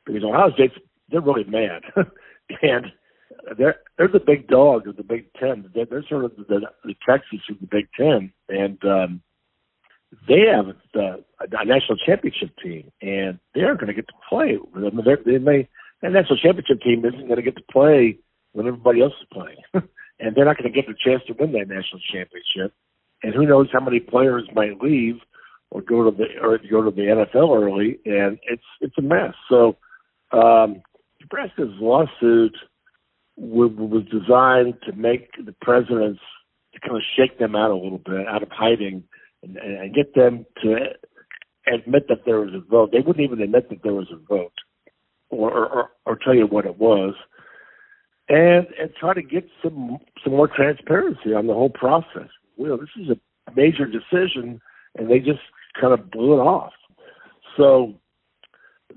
because 0.05 0.23
Ohio 0.23 0.51
State's 0.53 0.75
they're 1.09 1.21
really 1.21 1.45
mad, 1.45 1.81
and 2.61 2.91
they're 3.57 3.75
they're 3.97 4.07
the 4.07 4.19
big 4.19 4.47
dog 4.47 4.87
of 4.87 4.97
the 4.97 5.03
Big 5.03 5.31
Ten. 5.33 5.69
They're, 5.73 5.85
they're 5.85 6.05
sort 6.07 6.25
of 6.25 6.35
the, 6.35 6.61
the 6.83 6.95
Texas 7.07 7.39
of 7.49 7.59
the 7.59 7.67
Big 7.67 7.87
Ten, 7.97 8.31
and 8.47 8.77
um, 8.83 9.21
they 10.27 10.41
have 10.51 10.75
the, 10.93 11.23
a 11.39 11.65
national 11.65 11.97
championship 12.05 12.51
team, 12.63 12.91
and 13.01 13.39
they're 13.53 13.75
going 13.75 13.87
to 13.87 13.93
get 13.93 14.07
to 14.07 14.13
play. 14.27 14.57
I 14.75 14.79
mean, 14.79 15.05
they 15.25 15.37
may 15.37 15.67
that 16.01 16.11
national 16.11 16.37
championship 16.37 16.81
team 16.81 17.05
isn't 17.05 17.27
going 17.27 17.35
to 17.35 17.41
get 17.41 17.57
to 17.57 17.63
play 17.71 18.17
when 18.53 18.67
everybody 18.67 19.01
else 19.01 19.13
is 19.21 19.27
playing, 19.31 19.61
and 20.19 20.35
they're 20.35 20.45
not 20.45 20.57
going 20.57 20.71
to 20.71 20.75
get 20.75 20.87
the 20.87 20.95
chance 21.03 21.21
to 21.27 21.33
win 21.33 21.51
that 21.53 21.67
national 21.67 22.01
championship. 22.11 22.73
And 23.21 23.33
who 23.33 23.45
knows 23.45 23.67
how 23.71 23.81
many 23.81 23.99
players 23.99 24.47
might 24.53 24.81
leave 24.81 25.15
or 25.71 25.81
go 25.81 26.09
to 26.09 26.15
the 26.15 26.25
or 26.41 26.57
go 26.57 26.83
to 26.83 26.91
the 26.91 27.25
NFL 27.33 27.55
early, 27.55 27.99
and 28.05 28.39
it's 28.43 28.63
it's 28.81 28.97
a 28.97 29.01
mess. 29.01 29.33
So 29.49 29.77
um, 30.31 30.81
Nebraska's 31.21 31.73
lawsuit 31.79 32.55
was 33.39 34.03
designed 34.11 34.75
to 34.85 34.93
make 34.93 35.31
the 35.43 35.55
presidents 35.61 36.19
to 36.73 36.79
kind 36.81 36.95
of 36.95 37.03
shake 37.15 37.39
them 37.39 37.55
out 37.55 37.71
a 37.71 37.75
little 37.75 37.97
bit 37.97 38.27
out 38.27 38.43
of 38.43 38.49
hiding 38.51 39.03
and, 39.43 39.57
and 39.57 39.95
get 39.95 40.13
them 40.13 40.45
to 40.61 40.75
admit 41.73 42.07
that 42.09 42.25
there 42.25 42.41
was 42.41 42.53
a 42.53 42.59
vote. 42.59 42.91
They 42.91 42.99
wouldn't 42.99 43.23
even 43.23 43.41
admit 43.41 43.69
that 43.69 43.83
there 43.83 43.93
was 43.93 44.07
a 44.11 44.17
vote 44.17 44.53
or, 45.29 45.51
or, 45.51 45.89
or 46.05 46.17
tell 46.17 46.35
you 46.35 46.47
what 46.47 46.65
it 46.65 46.77
was. 46.77 47.15
And, 48.27 48.67
and 48.79 48.93
try 48.99 49.15
to 49.15 49.23
get 49.23 49.47
some 49.63 49.97
some 50.23 50.33
more 50.33 50.47
transparency 50.47 51.33
on 51.33 51.47
the 51.47 51.53
whole 51.53 51.71
process. 51.71 52.29
You 52.57 52.67
know, 52.67 52.77
this 52.77 52.89
is 52.95 53.09
a 53.09 53.51
major 53.55 53.87
decision, 53.87 54.61
and 54.95 55.09
they 55.09 55.17
just 55.17 55.39
kind 55.81 55.93
of 55.93 56.11
blew 56.11 56.33
it 56.33 56.43
off. 56.43 56.73
So 57.57 57.95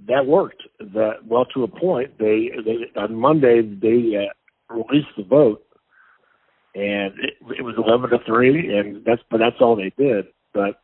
that 0.08 0.26
worked. 0.26 0.62
That 0.80 1.26
well 1.26 1.44
to 1.54 1.64
a 1.64 1.68
point. 1.68 2.18
They, 2.18 2.50
they 2.64 3.00
on 3.00 3.14
Monday 3.14 3.62
they 3.62 4.16
uh, 4.16 4.74
released 4.74 5.08
the 5.16 5.24
vote, 5.24 5.64
and 6.74 7.12
it, 7.18 7.34
it 7.58 7.62
was 7.62 7.74
eleven 7.76 8.10
to 8.10 8.18
three, 8.24 8.76
and 8.76 9.04
that's 9.04 9.22
but 9.30 9.38
that's 9.38 9.56
all 9.60 9.76
they 9.76 9.92
did. 9.96 10.26
But 10.52 10.80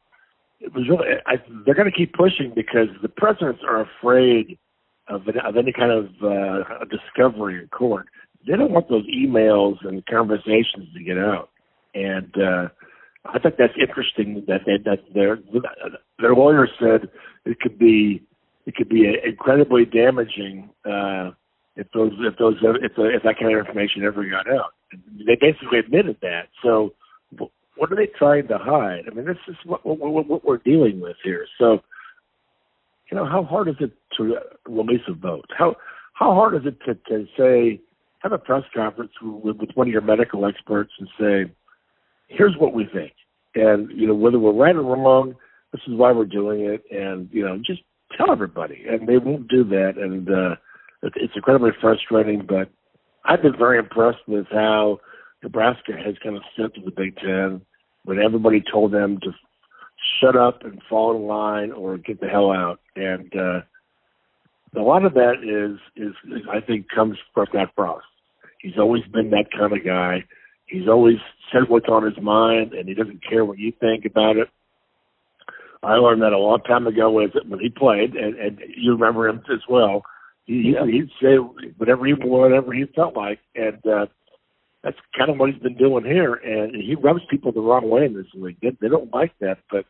it 0.60 0.72
was 0.74 0.88
really 0.88 1.06
I, 1.26 1.36
they're 1.64 1.74
going 1.74 1.90
to 1.90 1.96
keep 1.96 2.12
pushing 2.14 2.52
because 2.54 2.88
the 3.02 3.08
presidents 3.08 3.60
are 3.66 3.80
afraid 3.80 4.58
of, 5.08 5.22
of 5.28 5.56
any 5.56 5.72
kind 5.72 5.90
of 5.90 6.06
uh, 6.22 6.84
discovery 6.84 7.60
in 7.60 7.68
court. 7.68 8.06
They 8.46 8.56
don't 8.56 8.70
want 8.70 8.88
those 8.88 9.06
emails 9.06 9.76
and 9.86 10.04
conversations 10.06 10.92
to 10.94 11.02
get 11.02 11.18
out, 11.18 11.50
and 11.94 12.32
uh, 12.36 12.68
I 13.24 13.38
think 13.38 13.56
that's 13.58 13.74
interesting 13.78 14.44
that 14.46 14.60
they, 14.64 14.78
that 14.84 15.00
their 15.12 15.38
their 16.18 16.34
lawyer 16.34 16.68
said 16.78 17.08
it 17.44 17.60
could 17.60 17.78
be 17.78 18.22
it 18.68 18.76
could 18.76 18.90
be 18.90 19.16
incredibly 19.24 19.86
damaging 19.86 20.68
uh, 20.84 21.30
if 21.74 21.86
those 21.94 22.12
if 22.20 22.36
those 22.36 22.56
if, 22.82 22.94
the, 22.96 23.04
if 23.06 23.22
that 23.22 23.38
kind 23.38 23.54
of 23.54 23.58
information 23.58 24.04
ever 24.04 24.28
got 24.28 24.46
out. 24.46 24.74
They 25.26 25.36
basically 25.40 25.78
admitted 25.78 26.18
that. 26.20 26.48
So 26.62 26.92
what 27.76 27.90
are 27.90 27.96
they 27.96 28.08
trying 28.18 28.46
to 28.48 28.58
hide? 28.58 29.04
I 29.10 29.14
mean, 29.14 29.24
this 29.24 29.38
is 29.48 29.56
what, 29.64 29.86
what, 29.86 30.26
what 30.28 30.44
we're 30.44 30.58
dealing 30.58 31.00
with 31.00 31.16
here. 31.24 31.46
So 31.58 31.80
you 33.10 33.16
know, 33.16 33.24
how 33.24 33.42
hard 33.42 33.68
is 33.68 33.76
it 33.80 33.92
to 34.18 34.36
release 34.68 35.00
a 35.08 35.14
vote? 35.14 35.46
How 35.56 35.74
how 36.12 36.34
hard 36.34 36.54
is 36.54 36.62
it 36.66 36.78
to, 36.84 36.94
to 37.08 37.26
say 37.38 37.80
have 38.18 38.32
a 38.32 38.38
press 38.38 38.64
conference 38.74 39.12
with, 39.22 39.56
with 39.56 39.70
one 39.76 39.86
of 39.86 39.92
your 39.92 40.02
medical 40.02 40.44
experts 40.44 40.90
and 40.98 41.08
say, 41.18 41.52
here's 42.26 42.54
what 42.58 42.74
we 42.74 42.84
think, 42.92 43.12
and 43.54 43.90
you 43.98 44.06
know 44.06 44.14
whether 44.14 44.38
we're 44.38 44.52
right 44.52 44.76
or 44.76 44.82
wrong, 44.82 45.34
this 45.72 45.80
is 45.86 45.94
why 45.94 46.12
we're 46.12 46.26
doing 46.26 46.66
it, 46.66 46.84
and 46.90 47.30
you 47.32 47.42
know 47.42 47.56
just 47.64 47.80
tell 48.16 48.30
everybody, 48.30 48.84
and 48.88 49.08
they 49.08 49.18
won't 49.18 49.48
do 49.48 49.64
that, 49.64 49.94
and 49.96 50.28
uh, 50.28 50.56
it's 51.02 51.34
incredibly 51.34 51.70
frustrating. 51.80 52.44
But 52.46 52.70
I've 53.24 53.42
been 53.42 53.56
very 53.56 53.78
impressed 53.78 54.26
with 54.26 54.46
how 54.50 55.00
Nebraska 55.42 55.92
has 55.92 56.14
kind 56.22 56.36
of 56.36 56.42
stepped 56.54 56.76
to 56.76 56.80
the 56.82 56.90
Big 56.90 57.16
Ten 57.16 57.62
when 58.04 58.18
everybody 58.18 58.62
told 58.72 58.92
them 58.92 59.18
to 59.22 59.30
shut 60.20 60.36
up 60.36 60.64
and 60.64 60.80
fall 60.88 61.14
in 61.16 61.22
line 61.22 61.72
or 61.72 61.98
get 61.98 62.20
the 62.20 62.28
hell 62.28 62.50
out, 62.50 62.80
and 62.96 63.32
uh, 63.36 63.60
a 64.76 64.80
lot 64.80 65.04
of 65.04 65.14
that 65.14 65.42
is, 65.42 65.78
is 65.96 66.14
is 66.30 66.42
I 66.50 66.60
think 66.60 66.86
comes 66.94 67.18
from 67.34 67.46
Scott 67.48 67.70
Frost. 67.74 68.06
He's 68.60 68.78
always 68.78 69.02
been 69.12 69.30
that 69.30 69.46
kind 69.56 69.72
of 69.72 69.84
guy. 69.84 70.24
He's 70.66 70.88
always 70.88 71.16
said 71.52 71.68
what's 71.68 71.88
on 71.88 72.04
his 72.04 72.20
mind, 72.22 72.72
and 72.74 72.88
he 72.88 72.94
doesn't 72.94 73.22
care 73.26 73.44
what 73.44 73.58
you 73.58 73.72
think 73.80 74.04
about 74.04 74.36
it. 74.36 74.48
I 75.82 75.94
learned 75.94 76.22
that 76.22 76.32
a 76.32 76.38
long 76.38 76.60
time 76.62 76.86
ago 76.86 77.10
when 77.10 77.30
when 77.46 77.60
he 77.60 77.68
played, 77.68 78.14
and, 78.14 78.34
and 78.36 78.60
you 78.76 78.92
remember 78.92 79.28
him 79.28 79.42
as 79.52 79.60
well. 79.68 80.02
He, 80.44 80.74
yeah. 80.74 80.86
He'd 80.86 81.10
say 81.22 81.36
whatever 81.76 82.06
he 82.06 82.12
whatever 82.12 82.72
he 82.72 82.84
felt 82.94 83.16
like, 83.16 83.38
and 83.54 83.84
uh, 83.86 84.06
that's 84.82 84.96
kind 85.16 85.30
of 85.30 85.38
what 85.38 85.50
he's 85.50 85.62
been 85.62 85.76
doing 85.76 86.04
here. 86.04 86.34
And 86.34 86.74
he 86.74 86.94
rubs 86.94 87.22
people 87.30 87.52
the 87.52 87.60
wrong 87.60 87.88
way 87.88 88.06
in 88.06 88.14
this 88.14 88.26
league. 88.34 88.56
They, 88.60 88.76
they 88.80 88.88
don't 88.88 89.12
like 89.12 89.32
that, 89.40 89.58
but 89.70 89.84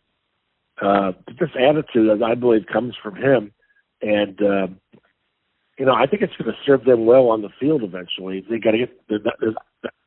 uh, 0.84 1.12
this 1.26 1.50
attitude, 1.58 2.22
I 2.22 2.34
believe, 2.34 2.66
comes 2.72 2.94
from 3.02 3.16
him. 3.16 3.52
And 4.02 4.40
uh, 4.42 4.66
you 5.78 5.86
know, 5.86 5.94
I 5.94 6.06
think 6.06 6.22
it's 6.22 6.36
going 6.36 6.50
to 6.50 6.58
serve 6.66 6.84
them 6.84 7.06
well 7.06 7.28
on 7.28 7.42
the 7.42 7.50
field 7.60 7.82
eventually. 7.82 8.44
They 8.48 8.58
got 8.58 8.72
to 8.72 8.78
get 8.78 9.08
they're, 9.08 9.20
they're, 9.40 9.54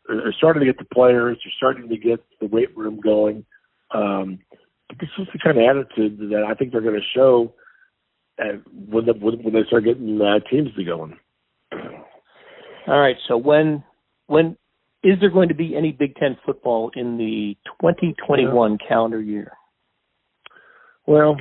they're 0.07 0.35
starting 0.37 0.61
to 0.61 0.65
get 0.65 0.77
the 0.77 0.93
players. 0.93 1.39
They're 1.43 1.53
starting 1.57 1.89
to 1.89 1.97
get 1.97 2.23
the 2.39 2.47
weight 2.47 2.75
room 2.75 2.99
going. 2.99 3.45
Um, 3.93 4.39
this 4.99 5.09
is 5.17 5.27
the 5.33 5.39
kind 5.39 5.57
of 5.57 5.63
attitude 5.63 6.19
that 6.31 6.43
I 6.47 6.53
think 6.53 6.71
they're 6.71 6.81
going 6.81 6.99
to 6.99 7.17
show 7.17 7.53
uh, 8.39 8.57
when, 8.87 9.05
the, 9.05 9.13
when 9.13 9.53
they 9.53 9.63
start 9.67 9.85
getting 9.85 10.19
uh, 10.21 10.39
teams 10.49 10.69
to 10.75 10.83
going. 10.83 11.17
All 12.87 12.99
right. 12.99 13.15
So 13.27 13.37
when 13.37 13.83
when 14.27 14.57
is 15.03 15.19
there 15.19 15.29
going 15.29 15.49
to 15.49 15.55
be 15.55 15.75
any 15.75 15.91
Big 15.91 16.15
Ten 16.15 16.37
football 16.45 16.91
in 16.95 17.17
the 17.17 17.57
2021 17.81 18.71
yeah. 18.71 18.87
calendar 18.87 19.21
year? 19.21 19.51
Well, 21.05 21.37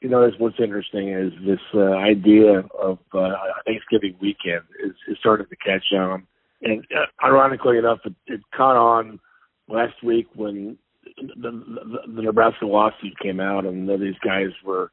you 0.00 0.08
know, 0.08 0.24
that's 0.24 0.40
what's 0.40 0.58
interesting 0.58 1.10
is 1.10 1.32
this 1.46 1.60
uh, 1.74 1.92
idea 1.92 2.62
of 2.80 2.98
uh, 3.12 3.30
Thanksgiving 3.66 4.16
weekend 4.20 4.62
is, 4.84 4.92
is 5.08 5.16
starting 5.20 5.46
to 5.46 5.56
catch 5.56 5.84
on, 5.92 6.26
and 6.62 6.84
uh, 6.94 7.24
ironically 7.24 7.78
enough, 7.78 7.98
it, 8.04 8.14
it 8.26 8.40
caught 8.54 8.76
on 8.76 9.20
last 9.68 10.02
week 10.02 10.26
when 10.34 10.78
the, 11.20 12.04
the, 12.14 12.22
Nebraska 12.22 12.66
lawsuit 12.66 13.18
came 13.22 13.40
out, 13.40 13.64
and 13.64 13.88
these 14.00 14.18
guys 14.24 14.48
were 14.64 14.90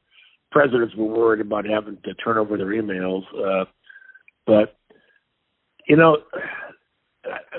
presidents 0.52 0.96
were 0.96 1.06
worried 1.06 1.42
about 1.42 1.66
having 1.66 1.98
to 2.04 2.14
turn 2.16 2.38
over 2.38 2.58
their 2.58 2.68
emails. 2.68 3.24
Uh, 3.36 3.66
but 4.46 4.78
you 5.88 5.96
know, 5.96 6.18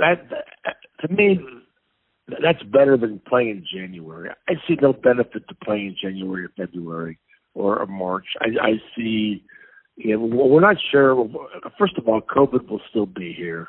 that, 0.00 0.28
that 0.30 0.76
to 1.00 1.12
me, 1.12 1.40
that's 2.42 2.62
better 2.64 2.96
than 2.96 3.20
playing 3.26 3.48
in 3.48 3.66
January. 3.72 4.30
I 4.48 4.54
see 4.66 4.76
no 4.80 4.92
benefit 4.92 5.48
to 5.48 5.54
playing 5.64 5.88
in 5.88 5.96
January 6.00 6.44
or 6.44 6.50
February 6.56 7.18
or, 7.54 7.78
or 7.78 7.86
March. 7.86 8.26
I, 8.40 8.48
I 8.60 8.72
see. 8.96 9.44
You 9.96 10.16
know, 10.16 10.46
we're 10.46 10.60
not 10.60 10.76
sure. 10.92 11.28
First 11.76 11.98
of 11.98 12.06
all, 12.06 12.20
COVID 12.20 12.68
will 12.68 12.80
still 12.88 13.06
be 13.06 13.32
here. 13.32 13.68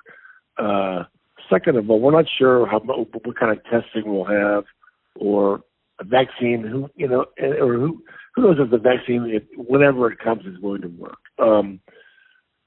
Uh, 0.59 1.05
second 1.49 1.77
of 1.77 1.89
all, 1.89 1.99
we're 1.99 2.11
not 2.11 2.25
sure 2.37 2.67
how 2.67 2.79
what 2.79 3.39
kind 3.39 3.51
of 3.51 3.63
testing 3.63 4.03
we'll 4.05 4.25
have, 4.25 4.65
or 5.15 5.61
a 5.99 6.03
vaccine. 6.03 6.63
Who 6.63 6.89
you 6.95 7.07
know, 7.07 7.25
or 7.39 7.73
who 7.73 8.03
who 8.35 8.43
knows 8.43 8.57
if 8.59 8.71
the 8.71 8.77
vaccine, 8.77 9.29
if, 9.29 9.43
whenever 9.57 10.11
it 10.11 10.19
comes, 10.19 10.45
is 10.45 10.57
going 10.57 10.81
to 10.81 10.87
work. 10.87 11.19
Um, 11.39 11.79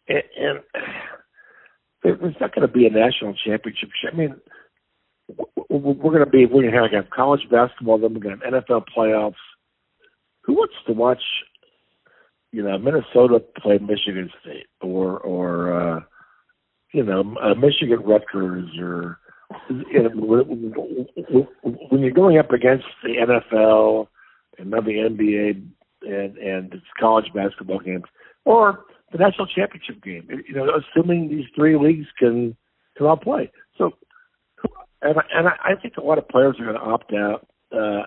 and, 0.08 0.22
and 0.38 0.60
there's 2.02 2.36
not 2.40 2.54
going 2.54 2.66
to 2.66 2.72
be 2.72 2.86
a 2.86 2.90
national 2.90 3.34
championship. 3.44 3.90
I 4.10 4.16
mean, 4.16 4.36
we're 5.68 5.94
going 5.94 6.24
to 6.24 6.30
be 6.30 6.46
we're 6.46 6.70
going 6.70 6.90
to 6.90 6.96
have 6.96 7.10
college 7.10 7.42
basketball, 7.50 7.98
then 7.98 8.14
we're 8.14 8.20
going 8.20 8.38
to 8.38 8.44
have 8.44 8.54
NFL 8.64 8.84
playoffs. 8.96 9.34
Who 10.44 10.54
wants 10.54 10.74
to 10.86 10.92
watch, 10.92 11.22
you 12.50 12.62
know, 12.62 12.76
Minnesota 12.78 13.40
play 13.60 13.78
Michigan 13.78 14.30
State 14.40 14.66
or 14.80 15.18
or 15.18 15.80
uh, 15.80 16.00
you 16.92 17.04
know 17.04 17.36
uh, 17.40 17.54
Michigan 17.54 18.00
Rutgers 18.04 18.68
or 18.78 19.18
when 21.90 22.00
you're 22.00 22.10
going 22.10 22.38
up 22.38 22.50
against 22.52 22.86
the 23.02 23.16
NFL 23.16 24.06
and 24.58 24.70
now 24.70 24.80
the 24.80 24.92
NBA 24.92 25.64
and 26.02 26.36
and 26.36 26.74
it's 26.74 26.84
college 26.98 27.26
basketball 27.34 27.78
games 27.78 28.04
or 28.44 28.84
the 29.12 29.18
national 29.18 29.46
championship 29.46 30.02
game. 30.02 30.28
You 30.48 30.54
know, 30.54 30.68
assuming 30.70 31.28
these 31.28 31.46
three 31.54 31.76
leagues 31.76 32.06
can 32.18 32.56
can 32.96 33.06
all 33.06 33.16
play. 33.16 33.50
So, 33.78 33.92
and 35.00 35.18
I, 35.18 35.22
and 35.34 35.48
I 35.48 35.80
think 35.80 35.96
a 35.96 36.02
lot 36.02 36.18
of 36.18 36.28
players 36.28 36.56
are 36.58 36.64
going 36.64 36.76
to 36.76 36.82
opt 36.82 37.12
out. 37.12 37.46
Uh, 37.72 38.06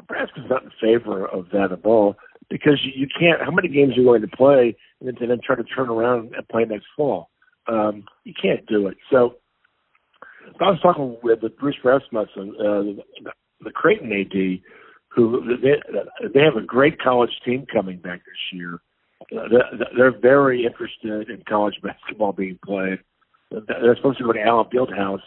Nebraska's 0.00 0.44
not 0.48 0.64
in 0.64 0.70
favor 0.80 1.26
of 1.26 1.46
that 1.52 1.72
at 1.72 1.84
all 1.84 2.16
because 2.50 2.80
you, 2.82 2.92
you 2.94 3.06
can't. 3.18 3.40
How 3.42 3.50
many 3.50 3.68
games 3.68 3.92
are 3.92 4.00
you 4.00 4.04
going 4.04 4.22
to 4.22 4.28
play 4.28 4.76
and 5.00 5.08
then, 5.08 5.16
and 5.20 5.30
then 5.30 5.40
try 5.44 5.56
to 5.56 5.64
turn 5.64 5.88
around 5.88 6.34
and 6.34 6.48
play 6.48 6.64
next 6.64 6.86
fall? 6.96 7.30
Um, 7.66 8.04
you 8.24 8.32
can't 8.40 8.66
do 8.66 8.86
it. 8.86 8.96
So, 9.10 9.36
I 10.60 10.70
was 10.70 10.80
talking 10.80 11.16
with, 11.22 11.40
Bruce 11.58 11.76
Rasmussen, 11.84 12.54
uh, 12.58 13.02
the, 13.60 13.70
Creighton 13.72 14.12
AD, 14.12 14.60
who 15.08 15.42
they, 15.62 16.28
they 16.28 16.40
have 16.40 16.56
a 16.56 16.66
great 16.66 17.00
college 17.00 17.30
team 17.44 17.66
coming 17.72 17.98
back 17.98 18.20
this 18.24 18.52
year 18.52 18.80
they're 19.30 20.18
very 20.18 20.64
interested 20.64 21.30
in 21.30 21.42
college 21.48 21.74
basketball 21.82 22.32
being 22.32 22.58
played. 22.64 22.98
They're 23.50 23.96
supposed 23.96 24.18
to 24.18 24.24
go 24.24 24.32
to 24.32 24.42
Allen 24.42 24.66
Fieldhouse, 24.72 25.22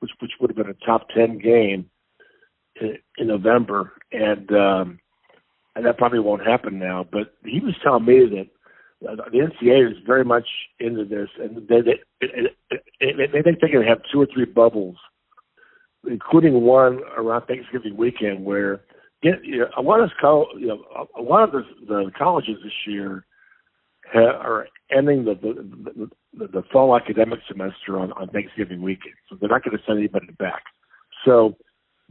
which 0.00 0.10
which 0.20 0.32
would 0.40 0.50
have 0.50 0.56
been 0.56 0.74
a 0.74 0.86
top 0.86 1.08
ten 1.14 1.38
game 1.38 1.90
in, 2.80 2.98
in 3.18 3.26
November, 3.26 3.92
and 4.12 4.50
um, 4.50 4.98
and 5.74 5.84
that 5.84 5.98
probably 5.98 6.20
won't 6.20 6.46
happen 6.46 6.78
now. 6.78 7.06
But 7.10 7.34
he 7.44 7.60
was 7.60 7.74
telling 7.82 8.04
me 8.04 8.26
that 8.30 8.48
the 9.00 9.50
NCAA 9.62 9.90
is 9.90 9.98
very 10.06 10.24
much 10.24 10.46
into 10.80 11.04
this, 11.04 11.28
and 11.38 11.56
they 11.68 11.80
they, 11.82 12.00
they, 13.00 13.26
they 13.32 13.42
think 13.42 13.58
they're 13.60 13.86
have 13.86 14.00
two 14.10 14.22
or 14.22 14.26
three 14.32 14.46
bubbles, 14.46 14.96
including 16.08 16.62
one 16.62 17.00
around 17.16 17.46
Thanksgiving 17.46 17.96
weekend, 17.96 18.44
where 18.44 18.80
you 19.22 19.58
know, 19.58 19.66
a 19.76 19.82
lot 19.82 20.00
of 20.00 20.10
you 20.58 20.66
know 20.66 21.06
a 21.16 21.22
lot 21.22 21.42
of 21.44 21.52
the, 21.52 21.62
the 21.86 22.10
colleges 22.16 22.56
this 22.62 22.72
year 22.86 23.24
are 24.14 24.68
ending 24.90 25.24
the 25.24 25.34
the, 25.34 26.10
the, 26.38 26.46
the 26.48 26.62
fall 26.72 26.96
academic 26.96 27.40
semester 27.48 27.98
on, 27.98 28.12
on 28.12 28.28
Thanksgiving 28.28 28.82
weekend, 28.82 29.14
so 29.28 29.36
they're 29.38 29.50
not 29.50 29.62
going 29.62 29.76
to 29.76 29.82
send 29.86 29.98
anybody 29.98 30.28
back. 30.38 30.62
So 31.24 31.56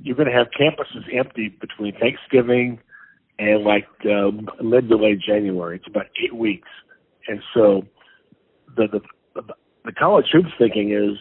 you're 0.01 0.15
going 0.15 0.29
to 0.29 0.33
have 0.33 0.47
campuses 0.59 1.03
empty 1.13 1.49
between 1.49 1.95
Thanksgiving 1.97 2.79
and 3.39 3.63
like 3.63 3.87
um, 4.05 4.47
mid 4.61 4.89
to 4.89 4.95
late 4.95 5.19
January. 5.19 5.77
It's 5.77 5.87
about 5.87 6.05
eight 6.23 6.35
weeks, 6.35 6.69
and 7.27 7.41
so 7.53 7.83
the 8.75 8.87
the 8.87 9.41
the 9.83 9.91
college 9.91 10.25
hoops 10.31 10.49
thinking 10.57 10.91
is, 10.91 11.17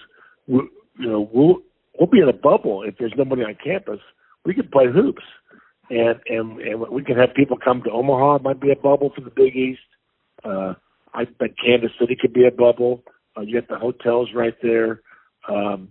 you 0.47 0.71
know, 0.99 1.29
we'll 1.33 1.59
we'll 1.99 2.11
be 2.11 2.21
in 2.21 2.29
a 2.29 2.33
bubble 2.33 2.83
if 2.83 2.97
there's 2.99 3.15
nobody 3.17 3.43
on 3.43 3.57
campus. 3.63 4.01
We 4.45 4.55
can 4.55 4.69
play 4.69 4.87
hoops, 4.93 5.23
and 5.91 6.21
and 6.29 6.61
and 6.61 6.81
we 6.91 7.03
can 7.03 7.17
have 7.17 7.35
people 7.35 7.57
come 7.63 7.83
to 7.83 7.91
Omaha. 7.91 8.37
It 8.37 8.43
might 8.43 8.61
be 8.61 8.71
a 8.71 8.77
bubble 8.77 9.11
for 9.15 9.21
the 9.21 9.31
Big 9.31 9.57
East 9.57 9.81
uh, 10.45 10.75
I 11.13 11.25
bet 11.25 11.51
Kansas 11.65 11.91
City 11.99 12.17
could 12.21 12.33
be 12.33 12.47
a 12.47 12.51
bubble. 12.51 13.03
Uh, 13.37 13.43
you 13.43 13.61
got 13.61 13.69
the 13.69 13.79
hotels 13.79 14.31
right 14.35 14.55
there. 14.63 15.01
Um, 15.49 15.91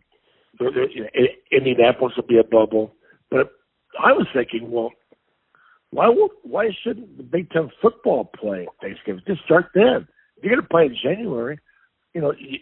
there, 0.59 0.71
there, 0.71 0.89
you 0.89 1.01
know, 1.01 1.09
Indianapolis 1.51 2.13
will 2.15 2.27
be 2.27 2.39
a 2.39 2.43
bubble. 2.43 2.93
But 3.31 3.51
I 3.99 4.12
was 4.12 4.27
thinking, 4.33 4.71
well, 4.71 4.91
why 5.93 6.13
why 6.43 6.69
shouldn't 6.84 7.17
the 7.17 7.23
Big 7.23 7.49
Ten 7.51 7.69
football 7.82 8.25
play 8.25 8.67
Thanksgiving? 8.82 9.21
Just 9.27 9.43
start 9.43 9.67
then. 9.73 10.08
If 10.38 10.43
you're 10.43 10.56
going 10.56 10.63
to 10.63 10.69
play 10.69 10.86
in 10.86 10.97
January, 11.01 11.60
you 12.13 12.21
know 12.21 12.34
you, 12.38 12.60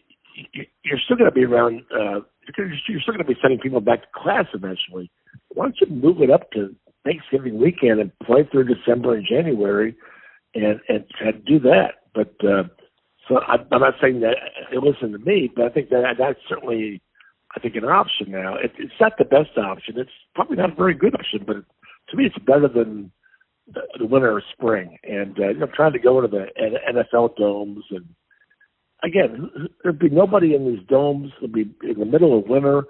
you, 0.54 0.65
you're 0.84 1.00
still 1.06 1.17
going 1.17 1.30
to 1.30 1.36
be 1.36 1.46
around. 1.46 1.82
Uh, 1.91 2.22
you're 2.58 3.02
still 3.04 3.13
going 3.13 3.20
to 3.20 3.24
be 3.26 3.39
sending 3.41 3.60
people 3.60 3.82
back 3.82 4.02
to 4.02 4.08
class 4.15 4.46
eventually. 4.54 5.10
Why 5.50 5.65
don't 5.65 5.78
you 5.80 5.88
move 5.88 6.22
it 6.22 6.30
up 6.30 6.52
to 6.52 6.76
Thanksgiving 7.04 7.60
weekend 7.60 8.00
and 8.00 8.12
play 8.20 8.48
through 8.52 8.74
December 8.74 9.15
and 9.15 9.26
January? 9.28 9.96
and 10.56 10.80
and, 10.88 11.06
and 11.20 11.46
do 11.46 11.60
that. 11.60 11.94
But 12.13 12.34
uh, 12.46 12.63
so 13.28 13.39
I, 13.39 13.58
I'm 13.72 13.82
not 13.82 13.96
saying 14.02 14.22
that 14.22 14.36
it 14.72 14.84
listen 14.84 15.12
to 15.12 15.20
me, 15.20 15.52
but 15.56 15.65
I 15.65 15.70
think 15.70 15.89
that 15.89 16.15
that's 16.17 16.39
certainly 16.48 17.02
I 17.56 17.60
think 17.60 17.76
an 17.76 17.86
option 17.86 18.32
now. 18.32 18.56
It, 18.56 18.72
it's 18.78 18.94
not 19.00 19.13
the 19.17 19.26
best 19.26 19.58
option. 19.58 19.98
It's 19.98 20.12
probably 20.36 20.58
not 20.58 20.72
a 20.72 20.76
very 20.76 20.94
good 20.94 21.15
option, 21.15 21.44
but 21.46 21.58
to 22.10 22.17
me, 22.17 22.26
it's 22.26 22.46
better 22.46 22.67
than 22.67 23.12
the, 23.73 24.05
winter 24.05 24.31
or 24.31 24.43
spring. 24.53 24.97
And 25.03 25.39
uh, 25.39 25.49
you 25.49 25.60
know, 25.60 25.67
trying 25.67 25.93
to 25.93 25.99
go 25.99 26.23
into 26.23 26.29
the 26.38 26.47
NFL 26.91 27.36
domes 27.38 27.84
and 27.91 28.05
again, 29.03 29.49
there'd 29.84 29.99
be 29.99 30.10
nobody 30.10 30.55
in 30.55 30.65
these 30.65 30.86
domes. 30.88 31.31
It'll 31.38 31.53
be 31.53 31.73
in 31.84 31.99
the 31.99 32.05
middle 32.05 32.38
of 32.38 32.47
winter, 32.47 32.84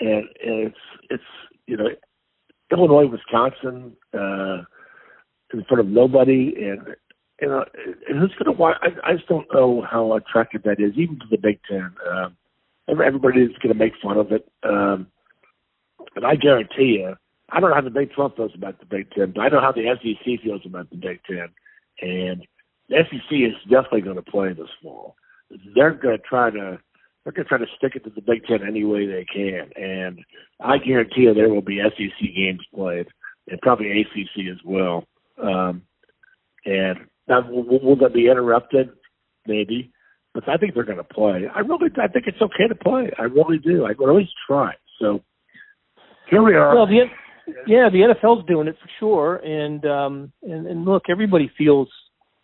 and, 0.00 0.24
and 0.44 0.66
it's 0.66 0.76
it's 1.10 1.22
you 1.66 1.76
know 1.76 1.88
Illinois, 2.70 3.06
Wisconsin, 3.06 3.96
uh, 4.14 4.64
in 5.52 5.64
front 5.64 5.80
of 5.80 5.86
nobody, 5.86 6.54
and 6.56 6.96
you 7.40 7.48
know, 7.48 7.64
who's 8.08 8.34
going 8.34 8.46
to 8.46 8.52
watch? 8.52 8.76
I, 8.82 9.10
I 9.10 9.14
just 9.14 9.28
don't 9.28 9.46
know 9.52 9.84
how 9.88 10.12
attractive 10.14 10.62
that 10.64 10.80
is, 10.80 10.92
even 10.96 11.18
to 11.20 11.26
the 11.30 11.38
Big 11.38 11.60
Ten. 11.70 11.92
Um, 12.10 12.36
everybody 12.88 13.42
is 13.42 13.56
going 13.62 13.72
to 13.72 13.78
make 13.78 13.92
fun 14.02 14.16
of 14.16 14.32
it, 14.32 14.50
um, 14.62 15.08
but 16.14 16.24
I 16.24 16.36
guarantee 16.36 17.00
you, 17.00 17.14
I 17.50 17.60
don't 17.60 17.70
know 17.70 17.76
how 17.76 17.82
the 17.82 17.90
Big 17.90 18.12
Twelve 18.12 18.32
feels 18.36 18.52
about 18.54 18.78
the 18.78 18.86
Big 18.86 19.10
Ten, 19.10 19.32
but 19.34 19.40
I 19.40 19.48
know 19.48 19.60
how 19.60 19.72
the 19.72 19.84
SEC 20.02 20.42
feels 20.42 20.62
about 20.66 20.90
the 20.90 20.96
Big 20.96 21.20
Ten, 21.26 21.48
and 22.02 22.46
the 22.88 22.96
SEC 23.10 23.32
is 23.32 23.54
definitely 23.70 24.02
going 24.02 24.16
to 24.16 24.22
play 24.22 24.52
this 24.52 24.68
fall. 24.82 25.16
They're 25.74 25.94
going 25.94 26.18
to 26.18 26.22
try 26.22 26.50
to 26.50 26.78
they're 27.24 27.32
going 27.32 27.44
to 27.44 27.48
try 27.48 27.58
to 27.58 27.66
stick 27.76 27.92
it 27.94 28.04
to 28.04 28.10
the 28.10 28.22
Big 28.22 28.44
Ten 28.44 28.66
any 28.66 28.84
way 28.84 29.06
they 29.06 29.24
can, 29.24 29.70
and 29.76 30.20
I 30.60 30.78
guarantee 30.78 31.22
you 31.22 31.34
there 31.34 31.48
will 31.48 31.62
be 31.62 31.80
SEC 31.82 32.34
games 32.36 32.60
played 32.74 33.06
and 33.48 33.60
probably 33.60 34.00
ACC 34.00 34.50
as 34.50 34.58
well. 34.64 35.04
Um, 35.42 35.82
and 36.64 36.98
now, 37.28 37.48
will, 37.50 37.80
will 37.80 37.96
that 37.96 38.12
be 38.12 38.28
interrupted? 38.28 38.90
Maybe, 39.46 39.90
but 40.34 40.46
I 40.48 40.58
think 40.58 40.74
they're 40.74 40.84
going 40.84 40.98
to 40.98 41.04
play. 41.04 41.44
I 41.54 41.60
really, 41.60 41.88
I 42.02 42.08
think 42.08 42.26
it's 42.26 42.42
okay 42.42 42.68
to 42.68 42.74
play. 42.74 43.10
I 43.18 43.22
really 43.22 43.58
do. 43.58 43.86
I 43.86 43.92
least 44.12 44.32
try. 44.46 44.74
So 45.00 45.22
here 46.30 46.42
we 46.42 46.54
are. 46.54 46.74
Well, 46.74 46.86
the 46.86 47.06
yeah, 47.66 47.88
the 47.90 48.14
NFL's 48.14 48.46
doing 48.46 48.68
it 48.68 48.76
for 48.80 48.90
sure, 48.98 49.36
and 49.36 49.84
um, 49.84 50.32
and, 50.42 50.66
and 50.66 50.84
look, 50.84 51.04
everybody 51.10 51.50
feels 51.56 51.88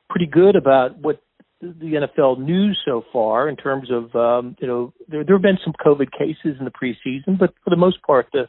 pretty 0.09 0.27
good 0.27 0.57
about 0.57 0.99
what 0.99 1.23
the 1.61 2.07
NFL 2.19 2.39
news 2.39 2.79
so 2.85 3.05
far 3.13 3.49
in 3.49 3.57
terms 3.57 3.89
of 3.91 4.15
um, 4.15 4.57
you 4.61 4.67
know 4.67 4.93
there 5.09 5.25
there 5.25 5.37
have 5.37 5.43
been 5.43 5.59
some 5.65 5.75
COVID 5.85 6.11
cases 6.13 6.57
in 6.59 6.65
the 6.65 6.71
preseason, 6.71 7.39
but 7.39 7.55
for 7.65 7.71
the 7.71 7.77
most 7.77 8.03
part, 8.03 8.29
the 8.33 8.49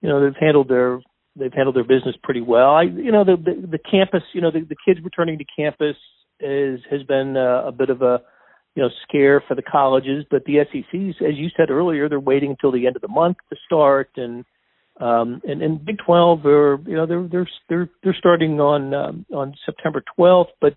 you 0.00 0.08
know 0.08 0.22
they've 0.22 0.40
handled 0.40 0.68
their 0.68 1.00
they've 1.36 1.52
handled 1.52 1.76
their 1.76 1.84
business 1.84 2.16
pretty 2.22 2.40
well. 2.40 2.70
I, 2.70 2.82
you 2.82 3.12
know, 3.12 3.24
the 3.24 3.36
the, 3.36 3.66
the 3.72 3.78
campus, 3.78 4.22
you 4.32 4.40
know, 4.40 4.50
the, 4.50 4.60
the 4.60 4.76
kids 4.86 5.00
returning 5.02 5.38
to 5.38 5.44
campus 5.56 5.96
is 6.40 6.80
has 6.90 7.02
been 7.04 7.36
uh, 7.36 7.66
a 7.66 7.72
bit 7.72 7.90
of 7.90 8.02
a 8.02 8.20
you 8.74 8.82
know 8.82 8.90
scare 9.06 9.42
for 9.46 9.54
the 9.54 9.62
colleges, 9.62 10.24
but 10.30 10.44
the 10.44 10.58
SECs, 10.70 11.22
as 11.22 11.36
you 11.36 11.48
said 11.56 11.70
earlier, 11.70 12.08
they're 12.08 12.20
waiting 12.20 12.50
until 12.50 12.72
the 12.72 12.86
end 12.86 12.96
of 12.96 13.02
the 13.02 13.08
month 13.08 13.36
to 13.50 13.56
start, 13.64 14.10
and 14.16 14.44
um, 15.00 15.42
and, 15.44 15.62
and 15.62 15.84
Big 15.84 15.98
Twelve 16.04 16.44
are 16.46 16.78
you 16.86 16.96
know 16.96 17.06
they're 17.06 17.28
they're 17.28 17.48
they're 17.68 17.90
they're 18.02 18.16
starting 18.18 18.60
on 18.60 18.94
um, 18.94 19.26
on 19.34 19.54
September 19.64 20.02
12th, 20.18 20.48
but 20.60 20.74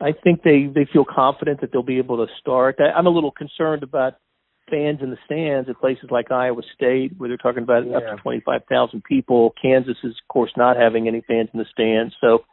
I 0.00 0.12
think 0.12 0.42
they 0.42 0.68
they 0.72 0.86
feel 0.92 1.04
confident 1.04 1.60
that 1.60 1.72
they'll 1.72 1.82
be 1.82 1.98
able 1.98 2.26
to 2.26 2.32
start. 2.40 2.76
I, 2.78 2.96
I'm 2.96 3.06
a 3.06 3.10
little 3.10 3.30
concerned 3.30 3.82
about 3.82 4.14
fans 4.70 5.00
in 5.02 5.10
the 5.10 5.18
stands 5.24 5.68
at 5.68 5.80
places 5.80 6.08
like 6.10 6.30
Iowa 6.30 6.62
State, 6.74 7.12
where 7.16 7.28
they're 7.28 7.36
talking 7.36 7.62
about 7.62 7.86
yeah. 7.86 7.98
up 7.98 8.16
to 8.16 8.22
25,000 8.22 9.04
people. 9.04 9.52
Kansas 9.60 9.96
is, 10.02 10.12
of 10.12 10.28
course, 10.28 10.52
not 10.56 10.76
having 10.76 11.06
any 11.06 11.22
fans 11.26 11.50
in 11.52 11.58
the 11.58 11.66
stands. 11.70 12.14
So 12.20 12.44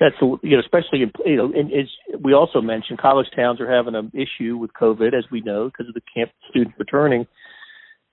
that's 0.00 0.14
you 0.20 0.56
know, 0.56 0.60
especially 0.60 1.02
in 1.02 1.12
you 1.26 1.36
know, 1.36 1.52
and 1.54 1.72
as 1.72 1.88
we 2.20 2.32
also 2.32 2.60
mentioned, 2.60 2.98
college 2.98 3.26
towns 3.34 3.60
are 3.60 3.70
having 3.70 3.94
an 3.94 4.12
issue 4.14 4.56
with 4.56 4.72
COVID, 4.72 5.14
as 5.14 5.24
we 5.30 5.40
know, 5.40 5.66
because 5.66 5.88
of 5.88 5.94
the 5.94 6.02
camp 6.14 6.30
students 6.50 6.74
returning. 6.78 7.26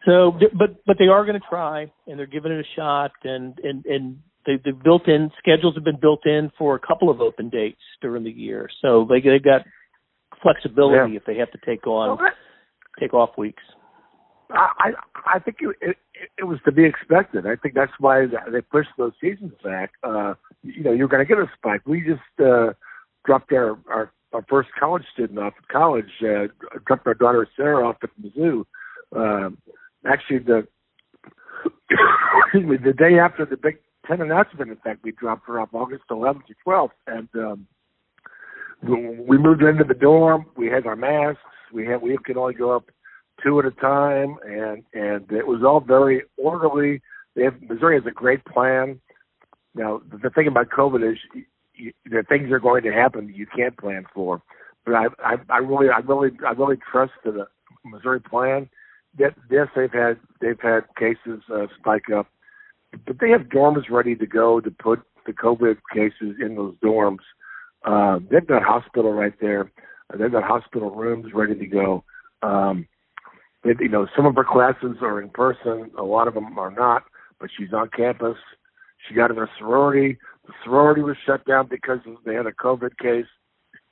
So, 0.06 0.38
but 0.54 0.86
but 0.86 0.98
they 1.00 1.08
are 1.08 1.26
going 1.26 1.40
to 1.40 1.48
try, 1.48 1.92
and 2.08 2.20
they're 2.20 2.28
giving 2.28 2.52
it 2.52 2.60
a 2.60 2.76
shot, 2.76 3.12
and 3.24 3.58
and 3.64 3.86
and 3.86 4.18
they, 4.46 4.54
they've 4.64 4.84
built 4.84 5.08
in 5.08 5.32
schedules 5.40 5.76
have 5.76 5.84
been 5.84 6.00
built 6.00 6.26
in 6.26 6.52
for 6.58 6.76
a 6.76 6.80
couple 6.80 7.10
of 7.10 7.22
open 7.22 7.50
dates 7.50 7.82
during 8.02 8.24
the 8.24 8.32
year, 8.32 8.70
so 8.82 9.08
they 9.10 9.20
they've 9.22 9.44
got 9.44 9.62
flexibility 10.42 11.14
yeah. 11.14 11.18
if 11.18 11.26
they 11.26 11.38
have 11.38 11.52
to 11.52 11.58
take 11.66 11.88
on 11.88 12.18
well, 12.18 12.32
take 13.00 13.14
off 13.14 13.32
weeks. 13.38 13.64
I 14.52 14.92
I 15.26 15.40
think 15.40 15.58
it, 15.62 15.76
it 15.82 15.98
it 16.38 16.44
was 16.44 16.60
to 16.66 16.72
be 16.72 16.86
expected. 16.86 17.48
I 17.48 17.56
think 17.56 17.74
that's 17.74 17.92
why 18.00 18.26
they 18.52 18.62
pushed 18.62 18.90
those 18.98 19.14
seasons 19.20 19.54
back. 19.64 19.92
Uh, 20.04 20.36
you 20.62 20.84
know, 20.84 20.92
you're 20.92 21.08
going 21.08 21.26
to 21.26 21.28
get 21.28 21.40
a 21.40 21.50
spike. 21.58 21.82
We 21.86 22.02
just 22.02 22.22
uh, 22.40 22.74
dropped 23.26 23.52
our, 23.54 23.78
our 23.90 24.12
our 24.34 24.46
first 24.50 24.70
college 24.80 25.04
student 25.14 25.40
off 25.40 25.54
at 25.58 25.68
college. 25.68 26.12
Uh, 26.22 26.48
dropped 26.86 27.08
our 27.08 27.16
daughter 27.16 27.48
Sarah 27.56 27.88
off 27.88 27.98
at 28.04 28.10
Mizzou. 28.22 28.66
Uh, 29.16 29.50
actually, 30.06 30.40
the 30.40 30.68
excuse 32.46 32.66
me, 32.66 32.78
the 32.78 32.94
day 32.94 33.20
after 33.20 33.46
the 33.46 33.58
Big 33.58 33.78
Ten 34.08 34.22
announcement, 34.22 34.70
in 34.70 34.78
fact, 34.78 35.04
we 35.04 35.12
dropped 35.12 35.48
her 35.48 35.60
off 35.60 35.70
August 35.74 36.04
11th 36.12 36.46
to 36.46 36.54
12th, 36.66 36.90
and 37.08 37.28
um, 37.36 37.68
we 38.84 39.38
moved 39.38 39.64
into 39.64 39.84
the 39.84 39.96
dorm. 39.96 40.46
We 40.56 40.68
had 40.68 40.86
our 40.86 40.96
masks. 40.96 41.42
We 41.74 41.86
had 41.88 42.02
we 42.02 42.18
could 42.24 42.38
only 42.38 42.54
go 42.54 42.76
up 42.76 42.90
two 43.44 43.60
at 43.60 43.66
a 43.66 43.72
time, 43.72 44.38
and 44.46 44.84
and 44.94 45.32
it 45.32 45.48
was 45.48 45.64
all 45.66 45.80
very 45.80 46.24
orderly. 46.38 47.02
They 47.36 47.44
have, 47.44 47.62
Missouri 47.62 47.98
has 47.98 48.06
a 48.06 48.12
great 48.12 48.46
plan. 48.46 49.02
Now 49.74 50.02
the 50.22 50.30
thing 50.30 50.48
about 50.48 50.70
COVID 50.70 51.12
is 51.12 51.18
you, 51.74 51.92
the 52.06 52.24
things 52.28 52.52
are 52.52 52.60
going 52.60 52.84
to 52.84 52.92
happen 52.92 53.28
that 53.28 53.36
you 53.36 53.48
can't 53.48 53.78
plan 53.78 54.06
for. 54.14 54.42
But 54.86 54.96
I, 54.96 55.06
I, 55.20 55.36
I 55.50 55.58
really, 55.58 55.90
I 55.90 56.00
really, 56.00 56.32
I 56.46 56.52
really 56.52 56.78
trust 56.92 57.14
the 57.24 57.48
Missouri 57.84 58.20
plan. 58.20 58.70
Yes, 59.18 59.34
they've 59.76 59.92
had 59.92 60.18
they've 60.42 60.60
had 60.62 60.82
cases 60.98 61.42
uh, 61.54 61.68
spike 61.80 62.10
up, 62.16 62.28
but 63.06 63.20
they 63.20 63.30
have 63.30 63.44
dorms 63.44 63.90
ready 63.90 64.16
to 64.16 64.26
go 64.26 64.60
to 64.60 64.72
put 64.72 65.02
the 65.26 65.34
COVID 65.34 65.78
cases 65.94 66.36
in 66.42 66.56
those 66.56 66.76
dorms. 66.84 67.20
Uh, 67.86 68.20
they've 68.30 68.46
got 68.46 68.64
hospital 68.64 69.14
right 69.14 69.34
there. 69.40 69.72
They've 70.18 70.32
got 70.32 70.44
hospital 70.44 70.92
rooms 70.92 71.34
ready 71.34 71.56
to 71.56 71.66
go. 71.66 72.04
Um, 72.42 72.88
it, 73.64 73.78
you 73.80 73.90
know, 73.90 74.08
some 74.16 74.26
of 74.26 74.36
her 74.36 74.44
classes 74.44 74.98
are 75.02 75.22
in 75.22 75.30
person, 75.30 75.92
a 75.98 76.04
lot 76.04 76.28
of 76.28 76.36
them 76.36 76.58
are 76.60 76.72
not, 76.72 77.04
but 77.40 77.50
she's 77.56 77.74
on 77.74 77.90
campus. 77.90 78.38
She 79.08 79.16
got 79.16 79.32
in 79.32 79.40
a 79.40 79.48
sorority. 79.58 80.18
The 80.46 80.54
sorority 80.64 81.02
was 81.02 81.18
shut 81.26 81.46
down 81.46 81.68
because 81.68 82.00
they 82.26 82.36
had 82.36 82.46
a 82.46 82.52
COVID 82.52 82.98
case, 83.00 83.26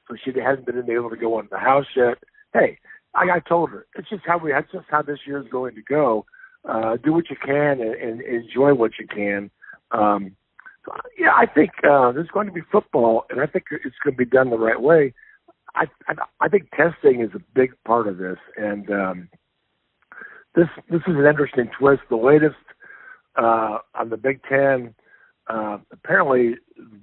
so 0.08 0.16
she 0.24 0.32
hasn't 0.40 0.68
been 0.68 0.90
able 0.90 1.10
to 1.10 1.18
go 1.18 1.40
in 1.40 1.48
the 1.50 1.58
house 1.58 1.88
yet. 1.96 2.20
Hey, 2.54 2.78
I, 3.16 3.36
I 3.36 3.40
told 3.40 3.70
her 3.72 3.86
it's 3.96 4.10
just 4.10 4.24
how 4.26 4.38
we. 4.38 4.52
That's 4.52 4.72
just 4.72 4.86
how 4.90 5.02
this 5.02 5.20
year 5.26 5.40
is 5.40 5.48
going 5.52 5.76
to 5.76 5.82
go. 5.82 6.26
Uh, 6.68 6.98
do 7.04 7.12
what 7.12 7.30
you 7.30 7.36
can 7.36 7.82
and, 7.82 7.94
and 7.96 8.22
enjoy 8.22 8.74
what 8.74 8.92
you 8.98 9.06
can. 9.06 9.52
Um, 9.92 10.36
so, 10.86 10.94
yeah, 11.18 11.34
I 11.36 11.46
think 11.46 11.72
uh, 11.84 12.12
there's 12.14 12.30
going 12.30 12.48
to 12.48 12.54
be 12.54 12.62
football, 12.72 13.26
and 13.30 13.42
I 13.42 13.46
think 13.46 13.66
it's 13.72 13.96
going 14.04 14.14
to 14.14 14.18
be 14.18 14.26
done 14.26 14.50
the 14.50 14.58
right 14.58 14.82
way. 14.82 15.14
I, 15.76 15.86
I 16.08 16.14
I 16.40 16.48
think 16.50 16.70
testing 16.72 17.22
is 17.22 17.32
a 17.36 17.42
big 17.54 17.72
part 17.86 18.08
of 18.08 18.18
this, 18.18 18.38
and 18.58 18.90
um, 18.92 19.30
this 20.56 20.68
this 20.90 21.02
is 21.08 21.16
an 21.16 21.26
interesting 21.26 21.70
twist. 21.78 22.02
The 22.10 22.16
latest 22.16 22.56
uh, 23.36 23.80
on 23.96 24.10
the 24.10 24.18
Big 24.18 24.42
Ten. 24.48 24.94
Uh, 25.48 25.80
apparently, 25.92 26.56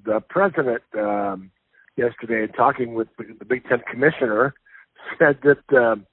the 0.04 0.20
president 0.20 0.82
um, 0.98 1.50
yesterday, 1.96 2.50
talking 2.52 2.94
with 2.94 3.08
the, 3.18 3.24
the 3.38 3.44
Big 3.44 3.64
Ten 3.68 3.80
commissioner, 3.90 4.54
said 5.18 5.38
that 5.42 5.76
um, 5.76 6.06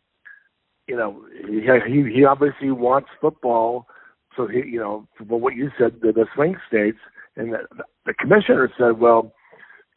you 0.88 0.95
know 0.95 1.23
he 1.47 1.62
he, 1.88 2.13
he 2.13 2.26
obviously 2.26 2.71
wants 2.71 3.10
football. 3.21 3.88
So 4.36 4.47
he, 4.47 4.58
you 4.69 4.80
know, 4.80 5.08
for 5.17 5.39
what 5.39 5.56
you 5.56 5.71
said, 5.80 6.00
the, 6.02 6.12
the 6.12 6.28
swing 6.36 6.58
states, 6.67 7.00
and 7.36 7.54
the, 7.54 7.86
the 8.06 8.13
commissioner 8.13 8.71
said, 8.78 9.00
"Well, 9.00 9.34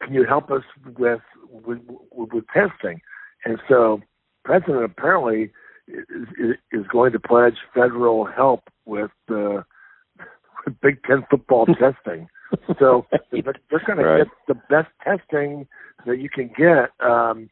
can 0.01 0.13
you 0.13 0.25
help 0.25 0.49
us 0.51 0.63
with 0.97 1.21
with, 1.49 1.79
with, 2.11 2.29
with 2.33 2.45
testing?" 2.53 3.01
And 3.45 3.59
so, 3.67 4.01
president 4.43 4.83
apparently 4.83 5.51
is, 5.87 6.55
is 6.71 6.85
going 6.91 7.11
to 7.13 7.19
pledge 7.19 7.57
federal 7.73 8.25
help 8.25 8.61
with 8.85 9.11
uh, 9.29 9.61
Big 10.81 11.03
Ten 11.03 11.23
football 11.29 11.65
testing. 11.79 12.27
So 12.79 13.05
they're, 13.31 13.41
they're 13.69 13.83
going 13.85 13.99
right. 13.99 14.17
to 14.19 14.25
get 14.25 14.33
the 14.47 14.61
best 14.69 14.89
testing 15.03 15.67
that 16.05 16.19
you 16.19 16.29
can 16.29 16.49
get. 16.57 16.89
Um, 17.05 17.49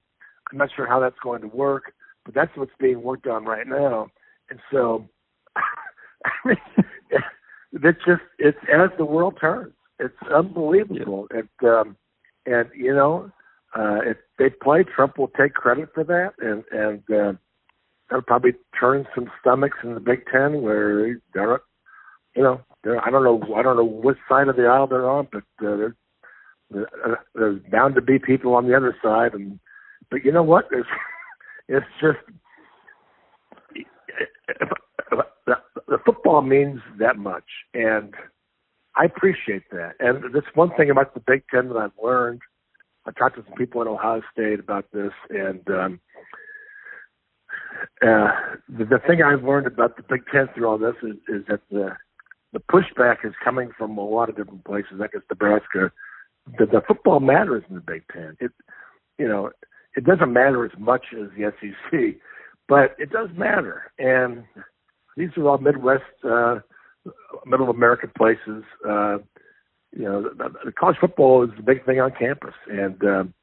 I'm 0.51 0.57
not 0.57 0.69
sure 0.75 0.87
how 0.87 0.99
that's 0.99 1.19
going 1.23 1.41
to 1.41 1.47
work, 1.47 1.93
but 2.25 2.33
that's 2.33 2.55
what's 2.55 2.71
being 2.79 3.01
worked 3.01 3.27
on 3.27 3.45
right 3.45 3.67
now. 3.67 4.07
And 4.49 4.59
so, 4.71 5.07
I 5.55 6.31
mean, 6.45 6.57
it's 7.73 8.05
just 8.05 8.21
it's 8.37 8.57
as 8.71 8.89
the 8.97 9.05
world 9.05 9.37
turns. 9.39 9.73
It's 9.99 10.15
unbelievable. 10.33 11.27
Yeah. 11.31 11.41
And 11.41 11.69
um, 11.69 11.97
and 12.45 12.69
you 12.75 12.93
know, 12.93 13.31
uh, 13.75 13.99
if 14.05 14.17
they 14.37 14.49
play, 14.49 14.83
Trump 14.83 15.17
will 15.17 15.31
take 15.39 15.53
credit 15.53 15.89
for 15.93 16.03
that, 16.03 16.33
and 16.39 16.63
and 16.71 17.03
uh, 17.11 17.37
that'll 18.09 18.23
probably 18.23 18.53
turn 18.79 19.05
some 19.13 19.29
stomachs 19.39 19.77
in 19.83 19.93
the 19.93 19.99
Big 19.99 20.25
Ten 20.31 20.61
where 20.61 21.19
they're, 21.33 21.61
you 22.35 22.43
know, 22.43 22.61
they're, 22.83 23.05
I 23.05 23.09
don't 23.11 23.23
know, 23.23 23.55
I 23.55 23.61
don't 23.61 23.77
know 23.77 23.83
which 23.83 24.17
side 24.27 24.47
of 24.47 24.55
the 24.55 24.65
aisle 24.65 24.87
they're 24.87 25.09
on, 25.09 25.27
but 25.31 25.43
uh, 25.65 25.77
there's, 25.77 25.93
uh, 26.75 27.15
there's 27.35 27.61
bound 27.71 27.95
to 27.95 28.01
be 28.01 28.19
people 28.19 28.55
on 28.55 28.67
the 28.67 28.75
other 28.75 28.95
side, 29.03 29.33
and 29.33 29.59
but 30.11 30.23
you 30.23 30.31
know 30.31 30.43
what? 30.43 30.69
It's 31.69 31.85
it's 31.85 31.85
just 32.01 32.17
the, 35.45 35.55
the 35.87 35.97
football 36.03 36.41
means 36.41 36.79
that 36.99 37.17
much, 37.17 37.43
and 37.73 38.13
I 38.95 39.05
appreciate 39.05 39.69
that. 39.71 39.93
And 39.99 40.33
that's 40.33 40.47
one 40.55 40.71
thing 40.75 40.89
about 40.89 41.13
the 41.13 41.19
Big 41.19 41.43
Ten 41.53 41.69
that 41.69 41.77
I've 41.77 41.91
learned. 42.03 42.41
I 43.05 43.11
talked 43.11 43.35
to 43.37 43.43
some 43.47 43.55
people 43.55 43.81
in 43.81 43.87
Ohio 43.87 44.21
State 44.31 44.59
about 44.59 44.85
this, 44.91 45.11
and 45.29 45.67
um, 45.69 45.99
uh, 48.01 48.31
the, 48.67 48.85
the 48.85 48.99
thing 49.07 49.21
I've 49.23 49.43
learned 49.43 49.67
about 49.67 49.95
the 49.95 50.03
Big 50.03 50.23
Ten 50.31 50.47
through 50.53 50.67
all 50.67 50.77
this 50.77 50.95
is, 51.03 51.15
is 51.27 51.45
that 51.47 51.61
the 51.71 51.95
the 52.51 52.59
pushback 52.59 53.23
is 53.23 53.33
coming 53.43 53.69
from 53.77 53.97
a 53.97 54.03
lot 54.03 54.27
of 54.27 54.35
different 54.35 54.65
places. 54.65 54.99
I 55.01 55.07
guess 55.07 55.21
Nebraska. 55.29 55.91
The, 56.57 56.65
the 56.65 56.81
football 56.87 57.19
matters 57.19 57.63
in 57.69 57.75
the 57.75 57.81
Big 57.81 58.03
Ten. 58.11 58.35
It, 58.39 58.51
you 59.19 59.27
know, 59.27 59.51
it 59.99 60.05
doesn't 60.05 60.31
matter 60.31 60.63
as 60.63 60.71
much 60.79 61.07
as 61.11 61.27
the 61.37 61.51
SEC, 61.59 62.21
but 62.69 62.95
it 62.97 63.11
does 63.11 63.27
matter. 63.35 63.91
And 63.99 64.45
these 65.17 65.27
are 65.35 65.45
all 65.45 65.57
Midwest, 65.57 66.03
uh, 66.23 66.59
Middle 67.45 67.69
American 67.69 68.09
places. 68.17 68.63
Uh, 68.87 69.17
you 69.91 70.03
know, 70.03 70.21
the, 70.21 70.53
the 70.63 70.71
college 70.71 70.95
football 71.01 71.43
is 71.43 71.49
the 71.57 71.63
big 71.63 71.85
thing 71.85 71.99
on 71.99 72.13
campus, 72.17 72.53
and 72.71 73.03
um, 73.03 73.33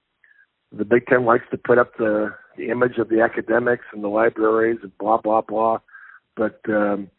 the 0.73 0.87
Big 0.87 1.07
Ten 1.09 1.27
likes 1.27 1.45
to 1.51 1.59
put 1.59 1.77
up 1.77 1.99
the 1.99 2.31
the 2.57 2.71
image 2.71 2.97
of 2.97 3.11
the 3.11 3.21
academics 3.21 3.85
and 3.93 4.03
the 4.03 4.09
libraries 4.09 4.79
and 4.83 4.97
blah 4.97 5.19
blah 5.19 5.43
blah. 5.43 5.79
But 6.37 6.59
um, 6.71 7.11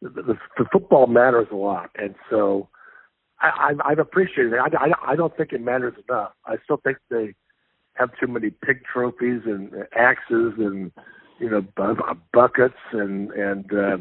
the, 0.00 0.08
the, 0.08 0.38
the 0.56 0.64
football 0.72 1.08
matters 1.08 1.48
a 1.52 1.56
lot, 1.56 1.90
and 1.96 2.14
so 2.30 2.70
I, 3.38 3.74
I, 3.84 3.90
I've 3.90 3.98
appreciated 3.98 4.54
it. 4.54 4.60
I, 4.60 4.86
I, 4.86 5.12
I 5.12 5.16
don't 5.16 5.36
think 5.36 5.52
it 5.52 5.60
matters 5.60 5.94
enough. 6.08 6.32
I 6.46 6.56
still 6.64 6.78
think 6.82 6.96
they 7.10 7.34
have 7.98 8.10
too 8.18 8.26
many 8.26 8.50
pig 8.50 8.82
trophies 8.84 9.42
and 9.44 9.72
axes 9.96 10.54
and 10.58 10.92
you 11.38 11.50
know 11.50 11.60
bu- 11.76 11.96
buckets 12.32 12.78
and 12.92 13.30
and 13.32 13.72
uh, 13.72 13.96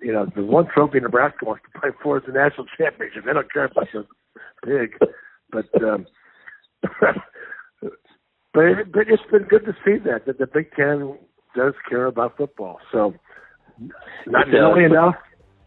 you 0.00 0.12
know 0.12 0.26
the 0.34 0.42
one 0.42 0.66
trophy 0.72 1.00
Nebraska 1.00 1.44
wants 1.44 1.64
to 1.72 1.80
play 1.80 1.90
for 2.02 2.18
is 2.18 2.24
the 2.26 2.32
national 2.32 2.66
championship. 2.78 3.24
They 3.24 3.32
don't 3.32 3.52
care 3.52 3.64
about 3.64 3.88
the 3.92 4.06
pig, 4.64 4.98
but 5.50 5.82
um, 5.82 6.06
but, 8.52 8.64
it, 8.64 8.92
but 8.92 9.08
it's 9.08 9.22
been 9.30 9.44
good 9.44 9.64
to 9.64 9.74
see 9.84 9.98
that 10.04 10.26
that 10.26 10.38
the 10.38 10.46
Big 10.46 10.72
Ten 10.74 11.18
does 11.54 11.74
care 11.88 12.06
about 12.06 12.36
football. 12.36 12.78
So 12.92 13.14
not 14.26 14.48
nearly 14.48 14.84
enough 14.84 15.16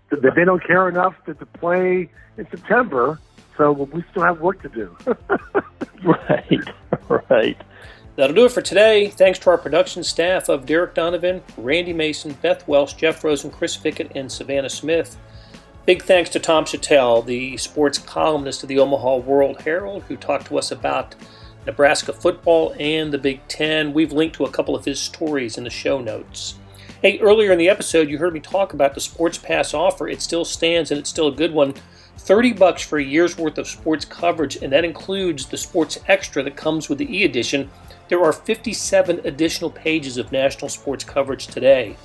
that 0.10 0.22
they 0.36 0.46
don't 0.46 0.66
care 0.66 0.88
enough 0.88 1.14
to, 1.26 1.34
to 1.34 1.46
play 1.46 2.10
in 2.38 2.48
September. 2.50 3.20
So 3.58 3.72
we 3.72 4.04
still 4.12 4.24
have 4.24 4.40
work 4.40 4.62
to 4.62 4.70
do. 4.70 4.96
right, 6.06 6.60
right. 7.30 7.58
That'll 8.16 8.36
do 8.36 8.46
it 8.46 8.52
for 8.52 8.62
today. 8.62 9.10
Thanks 9.10 9.38
to 9.40 9.52
our 9.52 9.58
production 9.58 10.04
staff 10.04 10.50
of 10.50 10.66
Derek 10.66 10.96
Donovan, 10.96 11.44
Randy 11.56 11.94
Mason, 11.94 12.34
Beth 12.42 12.68
Welsh, 12.68 12.94
Jeff 12.94 13.24
Rosen, 13.24 13.52
Chris 13.52 13.78
Fickett, 13.78 14.12
and 14.16 14.32
Savannah 14.32 14.70
Smith. 14.70 15.18
Big 15.86 16.02
thanks 16.02 16.30
to 16.32 16.40
Tom 16.40 16.66
Shatel, 16.66 17.26
the 17.26 17.56
sports 17.58 17.98
columnist 17.98 18.64
of 18.64 18.70
the 18.70 18.80
Omaha 18.80 19.18
World 19.18 19.62
Herald, 19.62 20.04
who 20.04 20.18
talked 20.18 20.48
to 20.48 20.58
us 20.58 20.72
about 20.72 21.16
Nebraska 21.68 22.12
football, 22.12 22.76
and 22.80 23.14
the 23.14 23.18
Big 23.18 23.48
Ten. 23.48 23.94
We've 23.94 24.12
linked 24.12 24.36
to 24.38 24.46
a 24.46 24.52
couple 24.52 24.76
of 24.76 24.86
his 24.86 25.00
stories 25.00 25.58
in 25.58 25.64
the 25.64 25.70
show 25.70 26.00
notes. 26.00 26.56
Hey, 27.02 27.20
earlier 27.20 27.52
in 27.52 27.60
the 27.60 27.70
episode, 27.70 28.10
you 28.10 28.18
heard 28.18 28.34
me 28.34 28.40
talk 28.40 28.74
about 28.74 28.96
the 28.96 29.00
Sports 29.00 29.38
Pass 29.38 29.74
offer. 29.74 30.08
It 30.08 30.22
still 30.22 30.44
stands 30.44 30.90
and 30.90 31.00
it's 31.00 31.10
still 31.10 31.28
a 31.28 31.36
good 31.36 31.54
one. 31.54 31.76
30 32.28 32.52
bucks 32.52 32.82
for 32.82 33.00
a 33.00 33.04
year's 33.04 33.38
worth 33.38 33.58
of 33.58 33.70
sports 33.70 34.04
coverage, 34.04 34.58
and 34.58 34.70
that 34.74 34.84
includes 34.84 35.46
the 35.46 35.56
Sports 35.56 35.98
Extra 36.10 36.44
that 36.44 36.58
comes 36.58 36.90
with 36.90 36.98
the 36.98 37.10
e 37.10 37.24
edition. 37.24 37.70
There 38.10 38.22
are 38.22 38.34
57 38.34 39.22
additional 39.24 39.72
pages 39.72 40.18
of 40.18 40.30
national 40.34 40.68
sports 40.68 41.06
coverage 41.06 41.48
today. 41.48 41.96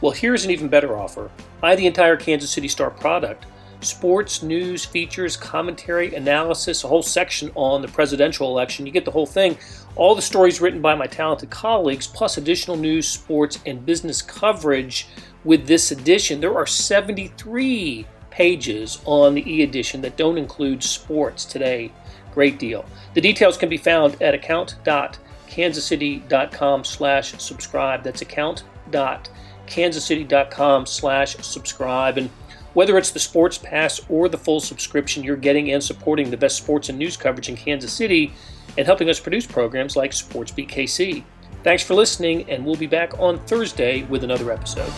Well, 0.00 0.12
here's 0.12 0.44
an 0.44 0.52
even 0.52 0.68
better 0.68 0.96
offer. 0.96 1.28
Buy 1.60 1.74
the 1.74 1.88
entire 1.88 2.16
Kansas 2.16 2.52
City 2.52 2.68
Star 2.68 2.88
product 2.88 3.46
sports, 3.80 4.44
news, 4.44 4.84
features, 4.84 5.36
commentary, 5.36 6.14
analysis, 6.14 6.84
a 6.84 6.88
whole 6.88 7.02
section 7.02 7.50
on 7.56 7.82
the 7.82 7.88
presidential 7.88 8.48
election. 8.48 8.86
You 8.86 8.92
get 8.92 9.04
the 9.04 9.10
whole 9.10 9.26
thing. 9.26 9.58
All 9.96 10.14
the 10.14 10.22
stories 10.22 10.60
written 10.60 10.80
by 10.80 10.94
my 10.94 11.08
talented 11.08 11.50
colleagues, 11.50 12.06
plus 12.06 12.38
additional 12.38 12.76
news, 12.76 13.08
sports, 13.08 13.58
and 13.66 13.84
business 13.84 14.22
coverage 14.22 15.08
with 15.42 15.66
this 15.66 15.90
edition. 15.90 16.40
There 16.40 16.56
are 16.56 16.64
73 16.64 18.06
pages 18.34 19.00
on 19.04 19.34
the 19.34 19.50
e 19.50 19.62
edition 19.62 20.02
that 20.02 20.16
don't 20.16 20.36
include 20.36 20.82
sports 20.82 21.44
today. 21.44 21.92
Great 22.32 22.58
deal. 22.58 22.84
The 23.14 23.20
details 23.20 23.56
can 23.56 23.68
be 23.68 23.76
found 23.76 24.20
at 24.20 24.34
account.kansascity.com 24.34 26.84
slash 26.84 27.40
subscribe. 27.40 28.02
That's 28.02 28.22
account.kansascity.com 28.22 30.86
slash 30.86 31.36
subscribe. 31.36 32.18
And 32.18 32.28
whether 32.72 32.98
it's 32.98 33.12
the 33.12 33.20
Sports 33.20 33.56
Pass 33.56 34.00
or 34.08 34.28
the 34.28 34.36
full 34.36 34.58
subscription, 34.58 35.22
you're 35.22 35.36
getting 35.36 35.70
and 35.70 35.80
supporting 35.80 36.30
the 36.30 36.36
best 36.36 36.56
sports 36.56 36.88
and 36.88 36.98
news 36.98 37.16
coverage 37.16 37.48
in 37.48 37.56
Kansas 37.56 37.92
City 37.92 38.32
and 38.76 38.84
helping 38.84 39.08
us 39.08 39.20
produce 39.20 39.46
programs 39.46 39.94
like 39.94 40.10
SportsBeat 40.10 40.68
KC. 40.68 41.22
Thanks 41.62 41.84
for 41.84 41.94
listening, 41.94 42.50
and 42.50 42.66
we'll 42.66 42.74
be 42.74 42.88
back 42.88 43.16
on 43.20 43.38
Thursday 43.46 44.02
with 44.02 44.24
another 44.24 44.50
episode. 44.50 44.90